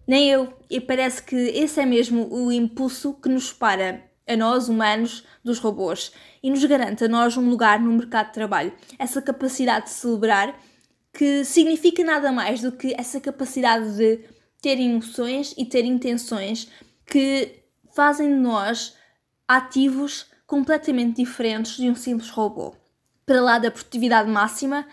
Nem 0.05 0.29
eu, 0.29 0.51
e 0.69 0.81
parece 0.81 1.23
que 1.23 1.37
esse 1.37 1.79
é 1.79 1.85
mesmo 1.85 2.27
o 2.29 2.51
impulso 2.51 3.13
que 3.13 3.29
nos 3.29 3.47
separa, 3.47 4.03
a 4.27 4.35
nós, 4.35 4.67
humanos, 4.67 5.23
dos 5.41 5.59
robôs, 5.59 6.11
e 6.43 6.49
nos 6.49 6.65
garante 6.65 7.05
a 7.05 7.07
nós 7.07 7.37
um 7.37 7.49
lugar 7.49 7.79
no 7.79 7.93
mercado 7.93 8.27
de 8.27 8.33
trabalho. 8.33 8.73
Essa 8.99 9.21
capacidade 9.21 9.85
de 9.85 9.91
celebrar, 9.91 10.53
que 11.13 11.45
significa 11.45 12.03
nada 12.03 12.29
mais 12.29 12.59
do 12.59 12.73
que 12.73 12.93
essa 12.97 13.21
capacidade 13.21 13.95
de 13.95 14.19
ter 14.61 14.77
emoções 14.77 15.55
e 15.57 15.63
ter 15.63 15.85
intenções 15.85 16.67
que 17.05 17.63
fazem 17.95 18.27
de 18.27 18.35
nós 18.41 18.97
ativos 19.47 20.25
completamente 20.45 21.23
diferentes 21.23 21.77
de 21.77 21.89
um 21.89 21.95
simples 21.95 22.29
robô. 22.29 22.75
Para 23.25 23.39
lá 23.39 23.57
da 23.57 23.71
produtividade 23.71 24.29
máxima, 24.29 24.85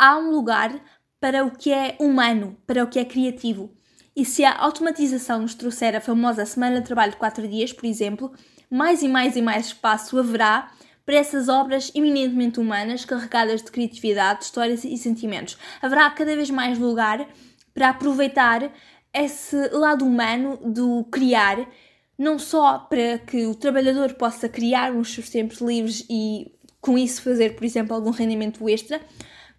há 0.00 0.16
um 0.16 0.30
lugar 0.30 0.82
para 1.20 1.44
o 1.44 1.50
que 1.50 1.70
é 1.70 1.94
humano, 2.00 2.56
para 2.66 2.82
o 2.82 2.86
que 2.86 2.98
é 2.98 3.04
criativo. 3.04 3.70
E 4.16 4.24
se 4.24 4.42
a 4.44 4.58
automatização 4.58 5.40
nos 5.40 5.54
trouxer 5.54 5.94
a 5.94 6.00
famosa 6.00 6.46
semana 6.46 6.80
de 6.80 6.86
trabalho 6.86 7.12
de 7.12 7.18
4 7.18 7.46
dias, 7.46 7.72
por 7.72 7.84
exemplo, 7.84 8.32
mais 8.70 9.02
e 9.02 9.08
mais 9.08 9.36
e 9.36 9.42
mais 9.42 9.66
espaço 9.66 10.18
haverá 10.18 10.72
para 11.04 11.16
essas 11.16 11.48
obras 11.48 11.92
eminentemente 11.94 12.58
humanas, 12.58 13.04
carregadas 13.04 13.62
de 13.62 13.70
criatividade, 13.70 14.44
histórias 14.44 14.84
e 14.84 14.96
sentimentos. 14.96 15.58
Haverá 15.82 16.08
cada 16.10 16.34
vez 16.34 16.48
mais 16.50 16.78
lugar 16.78 17.28
para 17.74 17.90
aproveitar 17.90 18.72
esse 19.12 19.56
lado 19.68 20.04
humano 20.04 20.58
do 20.64 21.04
criar, 21.10 21.68
não 22.16 22.38
só 22.38 22.78
para 22.78 23.18
que 23.18 23.46
o 23.46 23.54
trabalhador 23.54 24.14
possa 24.14 24.48
criar 24.48 24.92
nos 24.92 25.12
seus 25.12 25.28
tempos 25.28 25.58
livres 25.58 26.06
e 26.08 26.52
com 26.80 26.96
isso 26.96 27.22
fazer, 27.22 27.54
por 27.54 27.64
exemplo, 27.64 27.94
algum 27.94 28.10
rendimento 28.10 28.68
extra, 28.68 29.00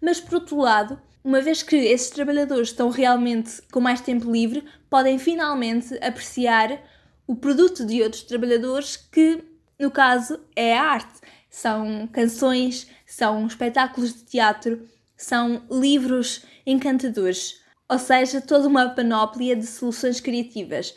mas 0.02 0.20
por 0.20 0.34
outro 0.34 0.56
lado, 0.56 1.00
uma 1.24 1.40
vez 1.40 1.62
que 1.62 1.76
esses 1.76 2.10
trabalhadores 2.10 2.68
estão 2.68 2.90
realmente 2.90 3.62
com 3.70 3.80
mais 3.80 4.00
tempo 4.00 4.30
livre, 4.30 4.64
podem 4.90 5.18
finalmente 5.18 5.94
apreciar 6.04 6.82
o 7.26 7.36
produto 7.36 7.86
de 7.86 8.02
outros 8.02 8.22
trabalhadores 8.22 8.96
que, 8.96 9.44
no 9.78 9.90
caso, 9.90 10.40
é 10.56 10.76
a 10.76 10.82
arte. 10.82 11.20
São 11.48 12.08
canções, 12.08 12.88
são 13.06 13.46
espetáculos 13.46 14.12
de 14.12 14.24
teatro, 14.24 14.88
são 15.16 15.62
livros 15.70 16.44
encantadores, 16.66 17.60
ou 17.88 17.98
seja, 17.98 18.40
toda 18.40 18.66
uma 18.66 18.88
panóplia 18.88 19.54
de 19.54 19.66
soluções 19.66 20.20
criativas. 20.20 20.96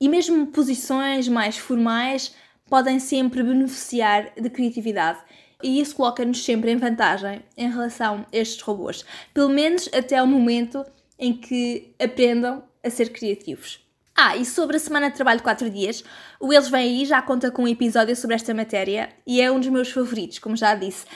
E 0.00 0.08
mesmo 0.08 0.46
posições 0.46 1.28
mais 1.28 1.58
formais 1.58 2.34
podem 2.68 2.98
sempre 2.98 3.42
beneficiar 3.42 4.32
de 4.40 4.48
criatividade 4.48 5.18
e 5.62 5.80
isso 5.80 5.96
coloca-nos 5.96 6.44
sempre 6.44 6.70
em 6.70 6.76
vantagem 6.76 7.42
em 7.56 7.68
relação 7.68 8.26
a 8.32 8.36
estes 8.36 8.60
robôs, 8.60 9.04
pelo 9.34 9.48
menos 9.48 9.88
até 9.92 10.22
o 10.22 10.26
momento 10.26 10.84
em 11.18 11.32
que 11.32 11.94
aprendam 11.98 12.62
a 12.84 12.90
ser 12.90 13.10
criativos. 13.10 13.80
Ah, 14.16 14.36
e 14.36 14.44
sobre 14.44 14.76
a 14.76 14.80
semana 14.80 15.10
de 15.10 15.16
trabalho 15.16 15.38
de 15.38 15.44
4 15.44 15.70
dias, 15.70 16.02
o 16.40 16.52
Eles 16.52 16.68
Vêm 16.68 16.80
Aí 16.80 17.04
já 17.04 17.22
conta 17.22 17.52
com 17.52 17.62
um 17.62 17.68
episódio 17.68 18.16
sobre 18.16 18.34
esta 18.34 18.52
matéria 18.52 19.10
e 19.26 19.40
é 19.40 19.50
um 19.50 19.60
dos 19.60 19.68
meus 19.68 19.90
favoritos, 19.90 20.40
como 20.40 20.56
já 20.56 20.74
disse. 20.74 21.06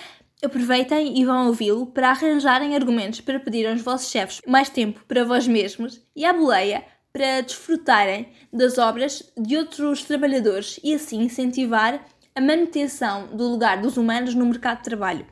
Aproveitem 0.45 1.19
e 1.19 1.25
vão 1.25 1.49
ouvi-lo 1.49 1.87
para 1.87 2.11
arranjarem 2.11 2.75
argumentos 2.77 3.21
para 3.21 3.41
pedir 3.41 3.67
aos 3.67 3.81
vossos 3.81 4.11
chefes 4.11 4.41
mais 4.47 4.69
tempo 4.69 5.05
para 5.07 5.25
vós 5.25 5.49
mesmos 5.49 6.01
e 6.15 6.25
à 6.25 6.33
boleia 6.33 6.85
para 7.13 7.41
desfrutarem 7.43 8.33
das 8.53 8.79
obras 8.79 9.23
de 9.37 9.57
outros 9.57 10.05
trabalhadores 10.05 10.79
e 10.83 10.95
assim 10.95 11.23
incentivar 11.23 12.05
a 12.35 12.41
manutenção 12.41 13.27
do 13.27 13.47
lugar 13.47 13.81
dos 13.83 13.97
humanos 13.97 14.35
no 14.35 14.47
mercado 14.47 14.79
de 14.79 14.85
trabalho. 14.85 15.27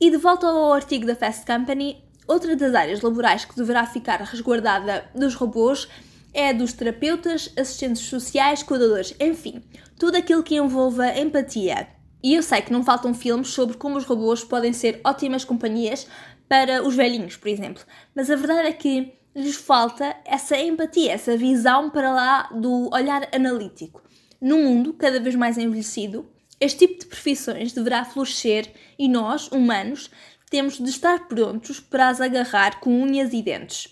E 0.00 0.10
de 0.10 0.16
volta 0.16 0.46
ao 0.46 0.72
artigo 0.72 1.06
da 1.06 1.14
Fast 1.14 1.44
Company, 1.44 2.02
outra 2.26 2.56
das 2.56 2.74
áreas 2.74 3.02
laborais 3.02 3.44
que 3.44 3.54
deverá 3.54 3.86
ficar 3.86 4.20
resguardada 4.22 5.04
dos 5.14 5.34
robôs 5.34 5.86
é 6.32 6.50
a 6.50 6.52
dos 6.52 6.72
terapeutas, 6.72 7.52
assistentes 7.58 8.02
sociais, 8.02 8.62
cuidadores, 8.62 9.14
enfim, 9.20 9.62
tudo 9.98 10.16
aquilo 10.16 10.42
que 10.42 10.56
envolva 10.56 11.08
empatia. 11.18 11.88
E 12.22 12.34
eu 12.34 12.42
sei 12.42 12.62
que 12.62 12.72
não 12.72 12.82
faltam 12.82 13.12
filmes 13.12 13.48
sobre 13.48 13.76
como 13.76 13.96
os 13.96 14.04
robôs 14.04 14.42
podem 14.42 14.72
ser 14.72 15.00
ótimas 15.04 15.44
companhias 15.44 16.06
para 16.48 16.82
os 16.82 16.94
velhinhos, 16.94 17.36
por 17.36 17.48
exemplo, 17.48 17.82
mas 18.14 18.30
a 18.30 18.36
verdade 18.36 18.68
é 18.68 18.72
que 18.72 19.12
lhes 19.34 19.56
falta 19.56 20.16
essa 20.24 20.58
empatia, 20.58 21.12
essa 21.12 21.36
visão 21.36 21.90
para 21.90 22.12
lá 22.12 22.48
do 22.54 22.88
olhar 22.92 23.28
analítico. 23.34 24.02
Num 24.40 24.64
mundo 24.64 24.94
cada 24.94 25.20
vez 25.20 25.34
mais 25.34 25.58
envelhecido, 25.58 26.26
este 26.58 26.86
tipo 26.86 27.00
de 27.00 27.06
profissões 27.06 27.72
deverá 27.72 28.04
florescer 28.04 28.72
e 28.98 29.08
nós, 29.08 29.48
humanos, 29.48 30.10
temos 30.50 30.78
de 30.78 30.88
estar 30.88 31.28
prontos 31.28 31.80
para 31.80 32.08
as 32.08 32.20
agarrar 32.20 32.80
com 32.80 33.02
unhas 33.02 33.32
e 33.32 33.42
dentes. 33.42 33.88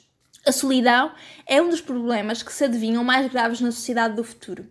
A 0.46 0.52
solidão 0.52 1.12
é 1.46 1.60
um 1.60 1.68
dos 1.68 1.80
problemas 1.80 2.42
que 2.42 2.52
se 2.52 2.64
adivinham 2.64 3.02
mais 3.02 3.30
graves 3.30 3.60
na 3.60 3.72
sociedade 3.72 4.16
do 4.16 4.24
futuro. 4.24 4.66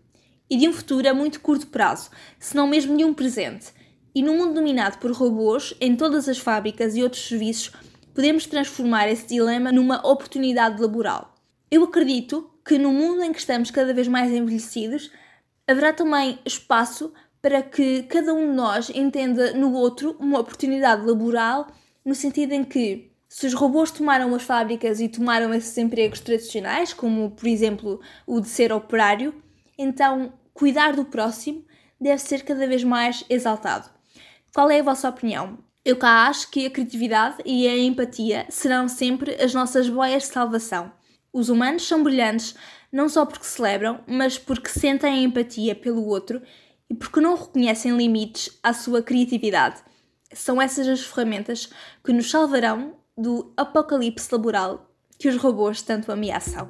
E 0.49 0.57
de 0.57 0.67
um 0.67 0.73
futuro 0.73 1.07
a 1.09 1.13
muito 1.13 1.39
curto 1.39 1.67
prazo, 1.67 2.09
se 2.39 2.55
não 2.55 2.67
mesmo 2.67 2.95
de 2.97 3.03
um 3.03 3.13
presente. 3.13 3.71
E 4.13 4.21
num 4.21 4.37
mundo 4.37 4.53
dominado 4.53 4.99
por 4.99 5.11
robôs, 5.11 5.73
em 5.81 5.95
todas 5.95 6.29
as 6.29 6.37
fábricas 6.37 6.95
e 6.95 7.03
outros 7.03 7.27
serviços, 7.27 7.71
podemos 8.13 8.45
transformar 8.45 9.07
esse 9.07 9.27
dilema 9.27 9.71
numa 9.71 10.05
oportunidade 10.07 10.81
laboral. 10.81 11.33
Eu 11.71 11.83
acredito 11.83 12.51
que 12.65 12.77
no 12.77 12.91
mundo 12.91 13.23
em 13.23 13.33
que 13.33 13.39
estamos 13.39 13.71
cada 13.71 13.93
vez 13.93 14.07
mais 14.07 14.31
envelhecidos, 14.31 15.11
haverá 15.67 15.91
também 15.91 16.37
espaço 16.45 17.11
para 17.43 17.61
que 17.61 18.03
cada 18.03 18.33
um 18.33 18.51
de 18.51 18.55
nós 18.55 18.89
entenda 18.89 19.51
no 19.51 19.73
outro 19.73 20.15
uma 20.17 20.39
oportunidade 20.39 21.05
laboral, 21.05 21.67
no 22.05 22.15
sentido 22.15 22.53
em 22.53 22.63
que 22.63 23.11
se 23.27 23.45
os 23.45 23.53
robôs 23.53 23.91
tomaram 23.91 24.33
as 24.33 24.43
fábricas 24.43 25.01
e 25.01 25.09
tomaram 25.09 25.53
esses 25.53 25.77
empregos 25.77 26.21
tradicionais, 26.21 26.93
como 26.93 27.31
por 27.31 27.45
exemplo 27.45 27.99
o 28.25 28.39
de 28.39 28.47
ser 28.47 28.71
operário, 28.71 29.35
então 29.77 30.31
cuidar 30.53 30.93
do 30.93 31.03
próximo 31.03 31.65
deve 31.99 32.19
ser 32.19 32.45
cada 32.45 32.65
vez 32.65 32.81
mais 32.81 33.25
exaltado. 33.29 33.89
Qual 34.55 34.71
é 34.71 34.79
a 34.79 34.83
vossa 34.83 35.09
opinião? 35.09 35.57
Eu 35.83 35.97
cá 35.97 36.27
acho 36.27 36.49
que 36.49 36.65
a 36.65 36.69
criatividade 36.69 37.39
e 37.43 37.67
a 37.67 37.77
empatia 37.77 38.45
serão 38.47 38.87
sempre 38.87 39.35
as 39.43 39.53
nossas 39.53 39.89
boias 39.89 40.23
de 40.23 40.29
salvação. 40.29 40.93
Os 41.33 41.49
humanos 41.49 41.85
são 41.85 42.03
brilhantes 42.03 42.55
não 42.89 43.09
só 43.09 43.25
porque 43.25 43.45
celebram, 43.45 43.99
mas 44.07 44.37
porque 44.37 44.69
sentem 44.69 45.13
a 45.13 45.21
empatia 45.23 45.75
pelo 45.75 46.05
outro 46.05 46.41
e 46.89 46.95
porque 46.95 47.19
não 47.19 47.35
reconhecem 47.35 47.95
limites 47.95 48.57
à 48.61 48.73
sua 48.73 49.01
criatividade. 49.01 49.81
São 50.33 50.61
essas 50.61 50.87
as 50.87 51.01
ferramentas 51.01 51.69
que 52.03 52.11
nos 52.11 52.29
salvarão 52.29 52.95
do 53.17 53.53
apocalipse 53.55 54.29
laboral 54.31 54.89
que 55.17 55.27
os 55.27 55.37
robôs 55.37 55.81
tanto 55.81 56.11
ameaçam. 56.11 56.67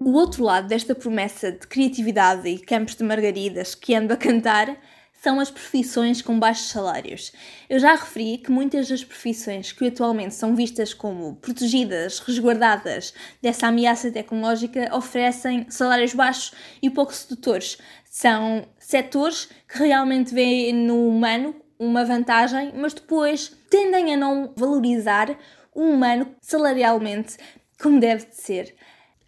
O 0.00 0.12
outro 0.12 0.42
lado 0.42 0.68
desta 0.68 0.94
promessa 0.94 1.52
de 1.52 1.66
criatividade 1.66 2.48
e 2.48 2.58
campos 2.58 2.94
de 2.94 3.04
margaridas 3.04 3.74
que 3.74 3.94
ando 3.94 4.14
a 4.14 4.16
cantar 4.16 4.78
são 5.20 5.40
as 5.40 5.50
profissões 5.50 6.22
com 6.22 6.38
baixos 6.38 6.70
salários. 6.70 7.32
Eu 7.68 7.78
já 7.78 7.94
referi 7.94 8.38
que 8.38 8.50
muitas 8.50 8.88
das 8.88 9.04
profissões 9.04 9.72
que 9.72 9.88
atualmente 9.88 10.34
são 10.34 10.54
vistas 10.54 10.94
como 10.94 11.36
protegidas, 11.36 12.20
resguardadas 12.20 13.12
dessa 13.42 13.66
ameaça 13.66 14.10
tecnológica 14.10 14.94
oferecem 14.96 15.66
salários 15.68 16.14
baixos 16.14 16.52
e 16.80 16.88
pouco 16.88 17.12
sedutores. 17.12 17.78
São 18.04 18.66
setores 18.78 19.48
que 19.68 19.78
realmente 19.78 20.32
veem 20.32 20.72
no 20.72 21.08
humano 21.08 21.54
uma 21.78 22.04
vantagem, 22.04 22.72
mas 22.74 22.94
depois 22.94 23.52
tendem 23.70 24.14
a 24.14 24.16
não 24.16 24.52
valorizar 24.56 25.36
o 25.74 25.82
humano 25.82 26.34
salarialmente 26.40 27.36
como 27.80 28.00
deve 28.00 28.26
de 28.26 28.34
ser. 28.34 28.74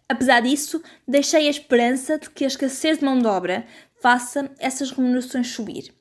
Apesar 0.09 0.41
disso, 0.41 0.83
deixei 1.07 1.47
a 1.47 1.49
esperança 1.49 2.19
de 2.19 2.29
que 2.29 2.43
a 2.43 2.47
escassez 2.47 2.99
de 2.99 3.05
mão 3.05 3.17
de 3.17 3.25
obra 3.25 3.65
faça 4.01 4.51
essas 4.59 4.91
remunerações 4.91 5.47
subir. 5.47 5.93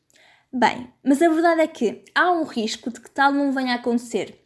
Bem, 0.53 0.93
mas 1.05 1.23
a 1.23 1.29
verdade 1.29 1.61
é 1.61 1.67
que 1.67 2.05
há 2.15 2.33
um 2.33 2.45
risco 2.45 2.91
de 2.91 3.01
que 3.01 3.11
tal 3.11 3.33
não 3.33 3.53
venha 3.53 3.75
a 3.75 3.77
acontecer, 3.77 4.43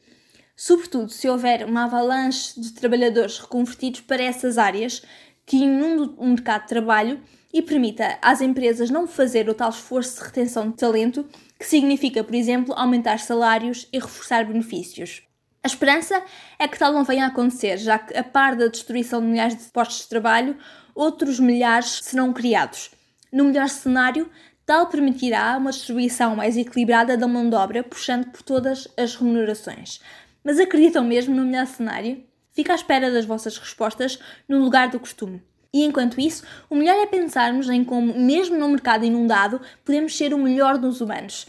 sobretudo 0.54 1.08
se 1.11 1.28
houver 1.28 1.64
uma 1.64 1.84
avalanche 1.84 2.61
de 2.61 2.73
trabalhadores 2.73 3.38
reconvertidos 3.38 4.02
para 4.02 4.23
essas 4.23 4.58
áreas 4.58 5.02
que 5.46 5.56
inundam 5.56 6.14
o 6.18 6.26
mercado 6.26 6.62
de 6.62 6.68
trabalho 6.68 7.23
e 7.52 7.62
permita 7.62 8.18
às 8.20 8.40
empresas 8.40 8.90
não 8.90 9.06
fazer 9.06 9.49
o 9.49 9.54
tal 9.54 9.70
esforço 9.70 10.18
de 10.18 10.25
retenção 10.25 10.70
de 10.70 10.76
talento, 10.76 11.26
que 11.58 11.66
significa, 11.66 12.25
por 12.25 12.34
exemplo, 12.34 12.75
aumentar 12.75 13.18
salários 13.20 13.88
e 13.92 13.99
reforçar 13.99 14.44
benefícios. 14.44 15.23
A 15.62 15.66
esperança 15.66 16.23
é 16.58 16.68
que 16.68 16.78
tal 16.78 16.92
não 16.92 17.04
venha 17.04 17.25
a 17.25 17.28
acontecer, 17.28 17.78
já 17.78 17.99
que, 17.99 18.14
a 18.16 18.25
par 18.25 18.56
da 18.56 18.66
destruição 18.66 19.20
de 19.20 19.28
milhares 19.28 19.56
de 19.56 19.70
postos 19.70 20.02
de 20.02 20.08
trabalho, 20.08 20.58
outros 20.94 21.40
milhares 21.40 22.00
serão 22.02 22.32
criados. 22.32 22.90
No 23.34 23.42
melhor 23.42 23.68
cenário, 23.68 24.30
tal 24.64 24.86
permitirá 24.86 25.56
uma 25.58 25.72
distribuição 25.72 26.36
mais 26.36 26.56
equilibrada 26.56 27.16
da 27.16 27.26
mão 27.26 27.50
de 27.50 27.56
obra, 27.56 27.82
puxando 27.82 28.26
por 28.26 28.42
todas 28.42 28.86
as 28.96 29.16
remunerações. 29.16 30.00
Mas 30.44 30.60
acreditam 30.60 31.02
mesmo 31.02 31.34
no 31.34 31.44
melhor 31.44 31.66
cenário? 31.66 32.22
Fica 32.52 32.70
à 32.72 32.76
espera 32.76 33.10
das 33.10 33.24
vossas 33.24 33.58
respostas 33.58 34.20
no 34.48 34.60
lugar 34.60 34.88
do 34.88 35.00
costume. 35.00 35.42
E 35.72 35.82
enquanto 35.82 36.20
isso, 36.20 36.44
o 36.70 36.76
melhor 36.76 36.94
é 36.94 37.06
pensarmos 37.06 37.68
em 37.68 37.82
como, 37.82 38.16
mesmo 38.16 38.56
no 38.56 38.68
mercado 38.68 39.04
inundado, 39.04 39.60
podemos 39.84 40.16
ser 40.16 40.32
o 40.32 40.38
melhor 40.38 40.78
dos 40.78 41.00
humanos. 41.00 41.48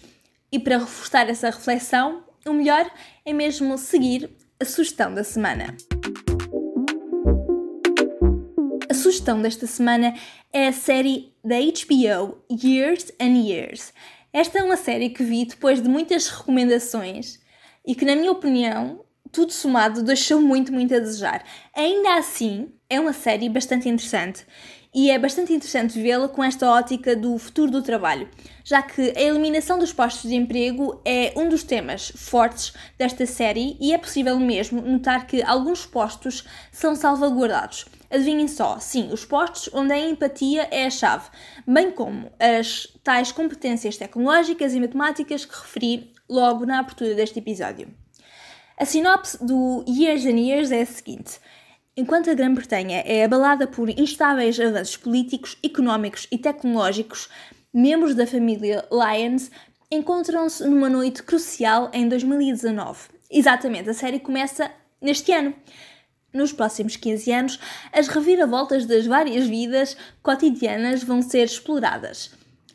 E 0.51 0.57
para 0.57 0.79
reforçar 0.79 1.29
essa 1.29 1.51
reflexão, 1.51 2.23
o 2.47 2.53
melhor 2.53 2.89
é 3.23 3.31
mesmo 3.31 3.77
seguir 3.77 4.27
a 4.59 4.65
sugestão 4.65 5.13
da 5.13 5.23
semana. 5.23 5.77
Sugestão 9.25 9.41
desta 9.41 9.65
semana 9.65 10.13
é 10.53 10.67
a 10.67 10.71
série 10.71 11.33
da 11.43 11.55
HBO 11.55 12.37
Years 12.51 13.11
and 13.19 13.37
Years. 13.39 13.91
Esta 14.31 14.59
é 14.59 14.63
uma 14.63 14.77
série 14.77 15.09
que 15.09 15.23
vi 15.23 15.45
depois 15.45 15.81
de 15.81 15.89
muitas 15.89 16.27
recomendações 16.27 17.39
e 17.83 17.95
que, 17.95 18.05
na 18.05 18.15
minha 18.15 18.31
opinião, 18.31 19.03
tudo 19.31 19.51
somado 19.51 20.03
deixou 20.03 20.39
muito, 20.39 20.71
muito 20.71 20.93
a 20.93 20.99
desejar. 20.99 21.43
Ainda 21.75 22.17
assim, 22.17 22.69
é 22.87 22.99
uma 22.99 23.13
série 23.13 23.49
bastante 23.49 23.89
interessante 23.89 24.45
e 24.95 25.11
é 25.11 25.19
bastante 25.19 25.51
interessante 25.51 26.01
vê-la 26.01 26.29
com 26.29 26.41
esta 26.41 26.71
ótica 26.71 27.17
do 27.17 27.37
futuro 27.37 27.69
do 27.69 27.81
trabalho, 27.81 28.29
já 28.63 28.81
que 28.81 29.11
a 29.13 29.21
eliminação 29.21 29.77
dos 29.77 29.91
postos 29.91 30.29
de 30.29 30.37
emprego 30.37 31.01
é 31.03 31.33
um 31.35 31.49
dos 31.49 31.63
temas 31.63 32.13
fortes 32.15 32.71
desta 32.97 33.25
série 33.25 33.75
e 33.81 33.93
é 33.93 33.97
possível 33.97 34.39
mesmo 34.39 34.81
notar 34.81 35.27
que 35.27 35.43
alguns 35.43 35.85
postos 35.85 36.45
são 36.71 36.95
salvaguardados. 36.95 37.85
Adivinhem 38.09 38.47
só, 38.47 38.79
sim, 38.79 39.09
os 39.11 39.25
postos 39.25 39.69
onde 39.73 39.91
a 39.91 39.99
empatia 39.99 40.69
é 40.71 40.85
a 40.85 40.89
chave, 40.89 41.29
bem 41.67 41.91
como 41.91 42.31
as 42.39 42.87
tais 43.03 43.33
competências 43.33 43.97
tecnológicas 43.97 44.73
e 44.73 44.79
matemáticas 44.79 45.43
que 45.43 45.59
referi 45.59 46.13
logo 46.29 46.65
na 46.65 46.79
abertura 46.79 47.13
deste 47.15 47.39
episódio. 47.39 47.89
A 48.77 48.85
sinopse 48.85 49.43
do 49.43 49.83
Years 49.85 50.25
and 50.25 50.39
Years 50.39 50.71
é 50.71 50.83
a 50.83 50.85
seguinte. 50.85 51.39
Enquanto 51.97 52.29
a 52.29 52.33
Grã-Bretanha 52.33 53.03
é 53.05 53.23
abalada 53.23 53.65
por 53.65 53.89
instáveis 53.89 54.59
avanços 54.59 54.97
políticos, 54.97 55.57
económicos 55.63 56.27
e 56.29 56.37
tecnológicos, 56.37 57.29
membros 57.73 58.13
da 58.13 58.27
família 58.27 58.85
Lyons 58.91 59.49
encontram-se 59.89 60.67
numa 60.67 60.89
noite 60.89 61.23
crucial 61.23 61.89
em 61.93 62.09
2019. 62.09 62.99
Exatamente, 63.31 63.89
a 63.89 63.93
série 63.93 64.19
começa 64.19 64.69
neste 65.01 65.31
ano. 65.31 65.55
Nos 66.33 66.51
próximos 66.51 66.97
15 66.97 67.31
anos, 67.31 67.59
as 67.93 68.09
reviravoltas 68.09 68.85
das 68.85 69.07
várias 69.07 69.47
vidas 69.47 69.95
cotidianas 70.21 71.01
vão 71.01 71.21
ser 71.21 71.45
exploradas. 71.45 72.31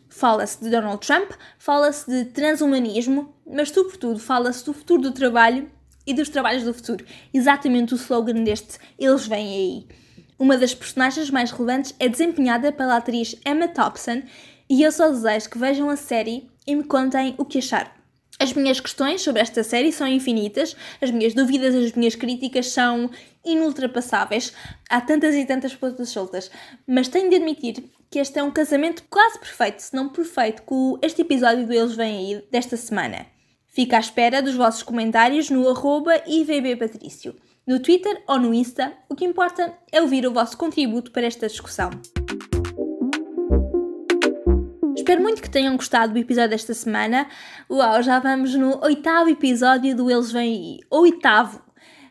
Fala-se 0.08 0.64
de 0.64 0.70
Donald 0.70 1.06
Trump, 1.06 1.30
fala-se 1.58 2.10
de 2.10 2.24
transhumanismo, 2.30 3.34
mas 3.46 3.68
sobretudo 3.68 4.18
fala-se 4.18 4.64
do 4.64 4.72
futuro 4.72 5.02
do 5.02 5.12
trabalho 5.12 5.70
e 6.06 6.14
dos 6.14 6.28
trabalhos 6.28 6.64
do 6.64 6.74
futuro. 6.74 7.04
Exatamente 7.32 7.94
o 7.94 7.96
slogan 7.96 8.42
deste 8.44 8.78
Eles 8.98 9.26
Vêm 9.26 9.48
Aí. 9.48 9.86
Uma 10.38 10.56
das 10.56 10.74
personagens 10.74 11.30
mais 11.30 11.50
relevantes 11.50 11.94
é 11.98 12.08
desempenhada 12.08 12.72
pela 12.72 12.96
atriz 12.96 13.36
Emma 13.46 13.68
Thompson 13.68 14.22
e 14.68 14.82
eu 14.82 14.90
só 14.90 15.10
desejo 15.10 15.50
que 15.50 15.58
vejam 15.58 15.90
a 15.90 15.96
série 15.96 16.48
e 16.66 16.74
me 16.74 16.84
contem 16.84 17.34
o 17.36 17.44
que 17.44 17.58
acharam. 17.58 17.90
As 18.38 18.54
minhas 18.54 18.80
questões 18.80 19.20
sobre 19.20 19.42
esta 19.42 19.62
série 19.62 19.92
são 19.92 20.06
infinitas, 20.06 20.74
as 20.98 21.10
minhas 21.10 21.34
dúvidas, 21.34 21.74
as 21.74 21.92
minhas 21.92 22.14
críticas 22.14 22.68
são 22.68 23.10
inultrapassáveis. 23.44 24.54
Há 24.88 25.02
tantas 25.02 25.34
e 25.34 25.44
tantas 25.44 25.74
pontas 25.74 26.08
soltas, 26.08 26.50
mas 26.86 27.08
tenho 27.08 27.28
de 27.28 27.36
admitir 27.36 27.84
que 28.10 28.18
este 28.18 28.38
é 28.38 28.42
um 28.42 28.50
casamento 28.50 29.04
quase 29.10 29.38
perfeito, 29.38 29.80
se 29.80 29.94
não 29.94 30.08
perfeito, 30.08 30.62
com 30.62 30.98
este 31.02 31.20
episódio 31.20 31.66
do 31.66 31.72
Eles 31.74 31.94
Vêm 31.94 32.16
Aí 32.16 32.44
desta 32.50 32.78
semana. 32.78 33.26
Fica 33.72 33.96
à 33.96 34.00
espera 34.00 34.42
dos 34.42 34.56
vossos 34.56 34.82
comentários 34.82 35.48
no 35.48 35.68
arroba 35.68 36.20
ivbpatrício, 36.26 37.36
no 37.64 37.78
Twitter 37.78 38.20
ou 38.26 38.36
no 38.36 38.52
Insta. 38.52 38.92
O 39.08 39.14
que 39.14 39.24
importa 39.24 39.72
é 39.92 40.02
ouvir 40.02 40.26
o 40.26 40.32
vosso 40.32 40.58
contributo 40.58 41.12
para 41.12 41.26
esta 41.26 41.46
discussão. 41.46 41.88
Espero 44.96 45.22
muito 45.22 45.40
que 45.40 45.48
tenham 45.48 45.76
gostado 45.76 46.12
do 46.12 46.18
episódio 46.18 46.50
desta 46.50 46.74
semana. 46.74 47.28
Uau, 47.70 48.02
já 48.02 48.18
vamos 48.18 48.56
no 48.56 48.82
oitavo 48.82 49.30
episódio 49.30 49.94
do 49.94 50.10
Eles 50.10 50.32
Vêm 50.32 50.52
Aí. 50.52 50.78
Oitavo! 50.90 51.62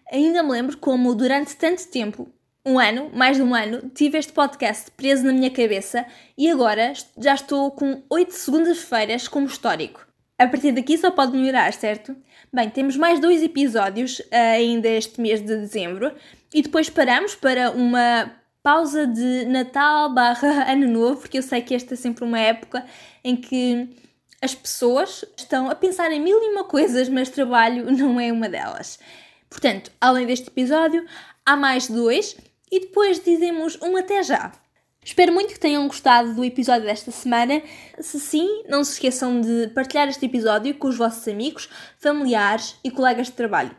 Ainda 0.09 0.41
me 0.41 0.51
lembro 0.51 0.77
como 0.77 1.13
durante 1.13 1.57
tanto 1.57 1.85
tempo, 1.89 2.31
um 2.65 2.79
ano, 2.79 3.11
mais 3.13 3.35
de 3.35 3.43
um 3.43 3.53
ano, 3.53 3.89
tive 3.93 4.17
este 4.17 4.31
podcast 4.31 4.89
preso 4.91 5.25
na 5.25 5.33
minha 5.33 5.51
cabeça 5.51 6.05
e 6.37 6.49
agora 6.49 6.93
já 7.17 7.35
estou 7.35 7.69
com 7.71 8.01
oito 8.09 8.33
segundas-feiras 8.33 9.27
como 9.27 9.45
histórico. 9.45 10.08
A 10.39 10.47
partir 10.47 10.71
daqui 10.71 10.97
só 10.97 11.11
pode 11.11 11.35
melhorar, 11.35 11.73
certo? 11.73 12.15
Bem, 12.51 12.69
temos 12.69 12.95
mais 12.95 13.19
dois 13.19 13.43
episódios 13.43 14.19
uh, 14.19 14.55
ainda 14.55 14.87
este 14.87 15.19
mês 15.19 15.41
de 15.41 15.53
dezembro 15.57 16.13
e 16.53 16.61
depois 16.61 16.89
paramos 16.89 17.35
para 17.35 17.71
uma 17.71 18.31
pausa 18.63 19.05
de 19.05 19.43
Natal 19.43 20.13
barra 20.13 20.63
Ano 20.71 20.87
Novo, 20.87 21.19
porque 21.19 21.39
eu 21.39 21.43
sei 21.43 21.61
que 21.61 21.75
esta 21.75 21.93
é 21.93 21.97
sempre 21.97 22.23
uma 22.23 22.39
época 22.39 22.85
em 23.21 23.35
que 23.35 23.89
as 24.41 24.55
pessoas 24.55 25.25
estão 25.35 25.69
a 25.69 25.75
pensar 25.75 26.09
em 26.09 26.21
mil 26.21 26.41
e 26.41 26.53
uma 26.53 26.63
coisas, 26.63 27.09
mas 27.09 27.29
trabalho 27.29 27.91
não 27.91 28.17
é 28.17 28.31
uma 28.31 28.47
delas. 28.47 28.97
Portanto, 29.49 29.91
além 29.99 30.25
deste 30.25 30.47
episódio, 30.47 31.05
há 31.45 31.57
mais 31.57 31.89
dois 31.89 32.37
e 32.71 32.79
depois 32.79 33.19
dizemos 33.19 33.77
um 33.81 33.97
até 33.97 34.23
já. 34.23 34.53
Espero 35.09 35.33
muito 35.33 35.55
que 35.55 35.59
tenham 35.59 35.87
gostado 35.87 36.35
do 36.35 36.45
episódio 36.45 36.85
desta 36.85 37.09
semana. 37.09 37.63
Se 37.99 38.19
sim, 38.19 38.63
não 38.69 38.83
se 38.83 38.91
esqueçam 38.91 39.41
de 39.41 39.69
partilhar 39.69 40.07
este 40.07 40.27
episódio 40.27 40.75
com 40.75 40.87
os 40.87 40.97
vossos 40.97 41.27
amigos, 41.27 41.67
familiares 41.97 42.75
e 42.83 42.91
colegas 42.91 43.25
de 43.25 43.33
trabalho. 43.33 43.75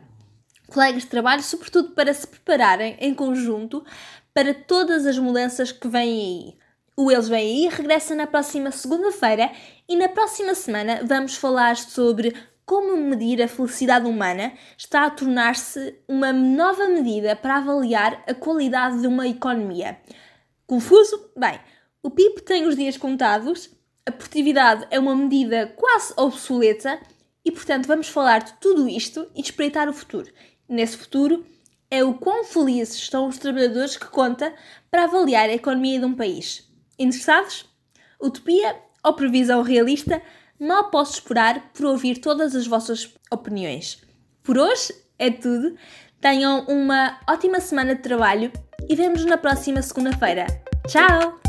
Colegas 0.67 1.03
de 1.03 1.07
trabalho, 1.07 1.41
sobretudo 1.41 1.91
para 1.91 2.13
se 2.13 2.27
prepararem 2.27 2.97
em 2.99 3.13
conjunto 3.13 3.81
para 4.33 4.53
todas 4.53 5.05
as 5.05 5.17
mudanças 5.17 5.71
que 5.71 5.87
vêm 5.87 6.01
aí. 6.01 6.53
O 6.97 7.09
Eles 7.09 7.29
Vêm 7.29 7.39
Aí 7.39 7.69
regressa 7.69 8.13
na 8.13 8.27
próxima 8.27 8.69
segunda-feira 8.69 9.53
e 9.87 9.95
na 9.95 10.09
próxima 10.09 10.53
semana 10.53 10.99
vamos 11.05 11.35
falar 11.37 11.77
sobre 11.77 12.35
como 12.65 12.97
medir 12.97 13.41
a 13.41 13.47
felicidade 13.47 14.05
humana 14.05 14.51
está 14.77 15.05
a 15.05 15.09
tornar-se 15.09 15.95
uma 16.09 16.33
nova 16.33 16.89
medida 16.89 17.37
para 17.37 17.55
avaliar 17.55 18.21
a 18.27 18.33
qualidade 18.33 18.99
de 18.99 19.07
uma 19.07 19.25
economia. 19.29 19.97
Confuso? 20.71 21.29
Bem, 21.35 21.59
o 22.01 22.09
PIB 22.09 22.43
tem 22.43 22.65
os 22.65 22.77
dias 22.77 22.95
contados, 22.95 23.69
a 24.05 24.11
produtividade 24.11 24.87
é 24.89 24.97
uma 24.97 25.13
medida 25.13 25.67
quase 25.75 26.13
obsoleta 26.15 26.97
e, 27.43 27.51
portanto, 27.51 27.87
vamos 27.87 28.07
falar 28.07 28.39
de 28.39 28.53
tudo 28.53 28.87
isto 28.87 29.29
e 29.35 29.41
espreitar 29.41 29.89
o 29.89 29.93
futuro. 29.93 30.31
Nesse 30.69 30.95
futuro, 30.95 31.45
é 31.89 32.05
o 32.05 32.13
quão 32.13 32.45
felizes 32.45 32.95
estão 32.95 33.27
os 33.27 33.37
trabalhadores 33.37 33.97
que 33.97 34.05
conta 34.05 34.55
para 34.89 35.03
avaliar 35.03 35.49
a 35.49 35.53
economia 35.55 35.99
de 35.99 36.05
um 36.05 36.15
país. 36.15 36.65
Interessados? 36.97 37.65
Utopia 38.17 38.77
ou 39.03 39.13
previsão 39.13 39.63
realista? 39.63 40.21
Mal 40.57 40.89
posso 40.89 41.15
esperar 41.15 41.73
por 41.73 41.87
ouvir 41.87 42.19
todas 42.19 42.55
as 42.55 42.65
vossas 42.65 43.13
opiniões. 43.29 44.01
Por 44.41 44.57
hoje 44.57 44.95
é 45.19 45.29
tudo. 45.29 45.75
Tenham 46.21 46.65
uma 46.67 47.17
ótima 47.27 47.59
semana 47.59 47.95
de 47.95 48.01
trabalho 48.03 48.51
e 48.87 48.95
vemos 48.95 49.25
na 49.25 49.39
próxima 49.39 49.81
segunda-feira. 49.81 50.45
Tchau! 50.87 51.39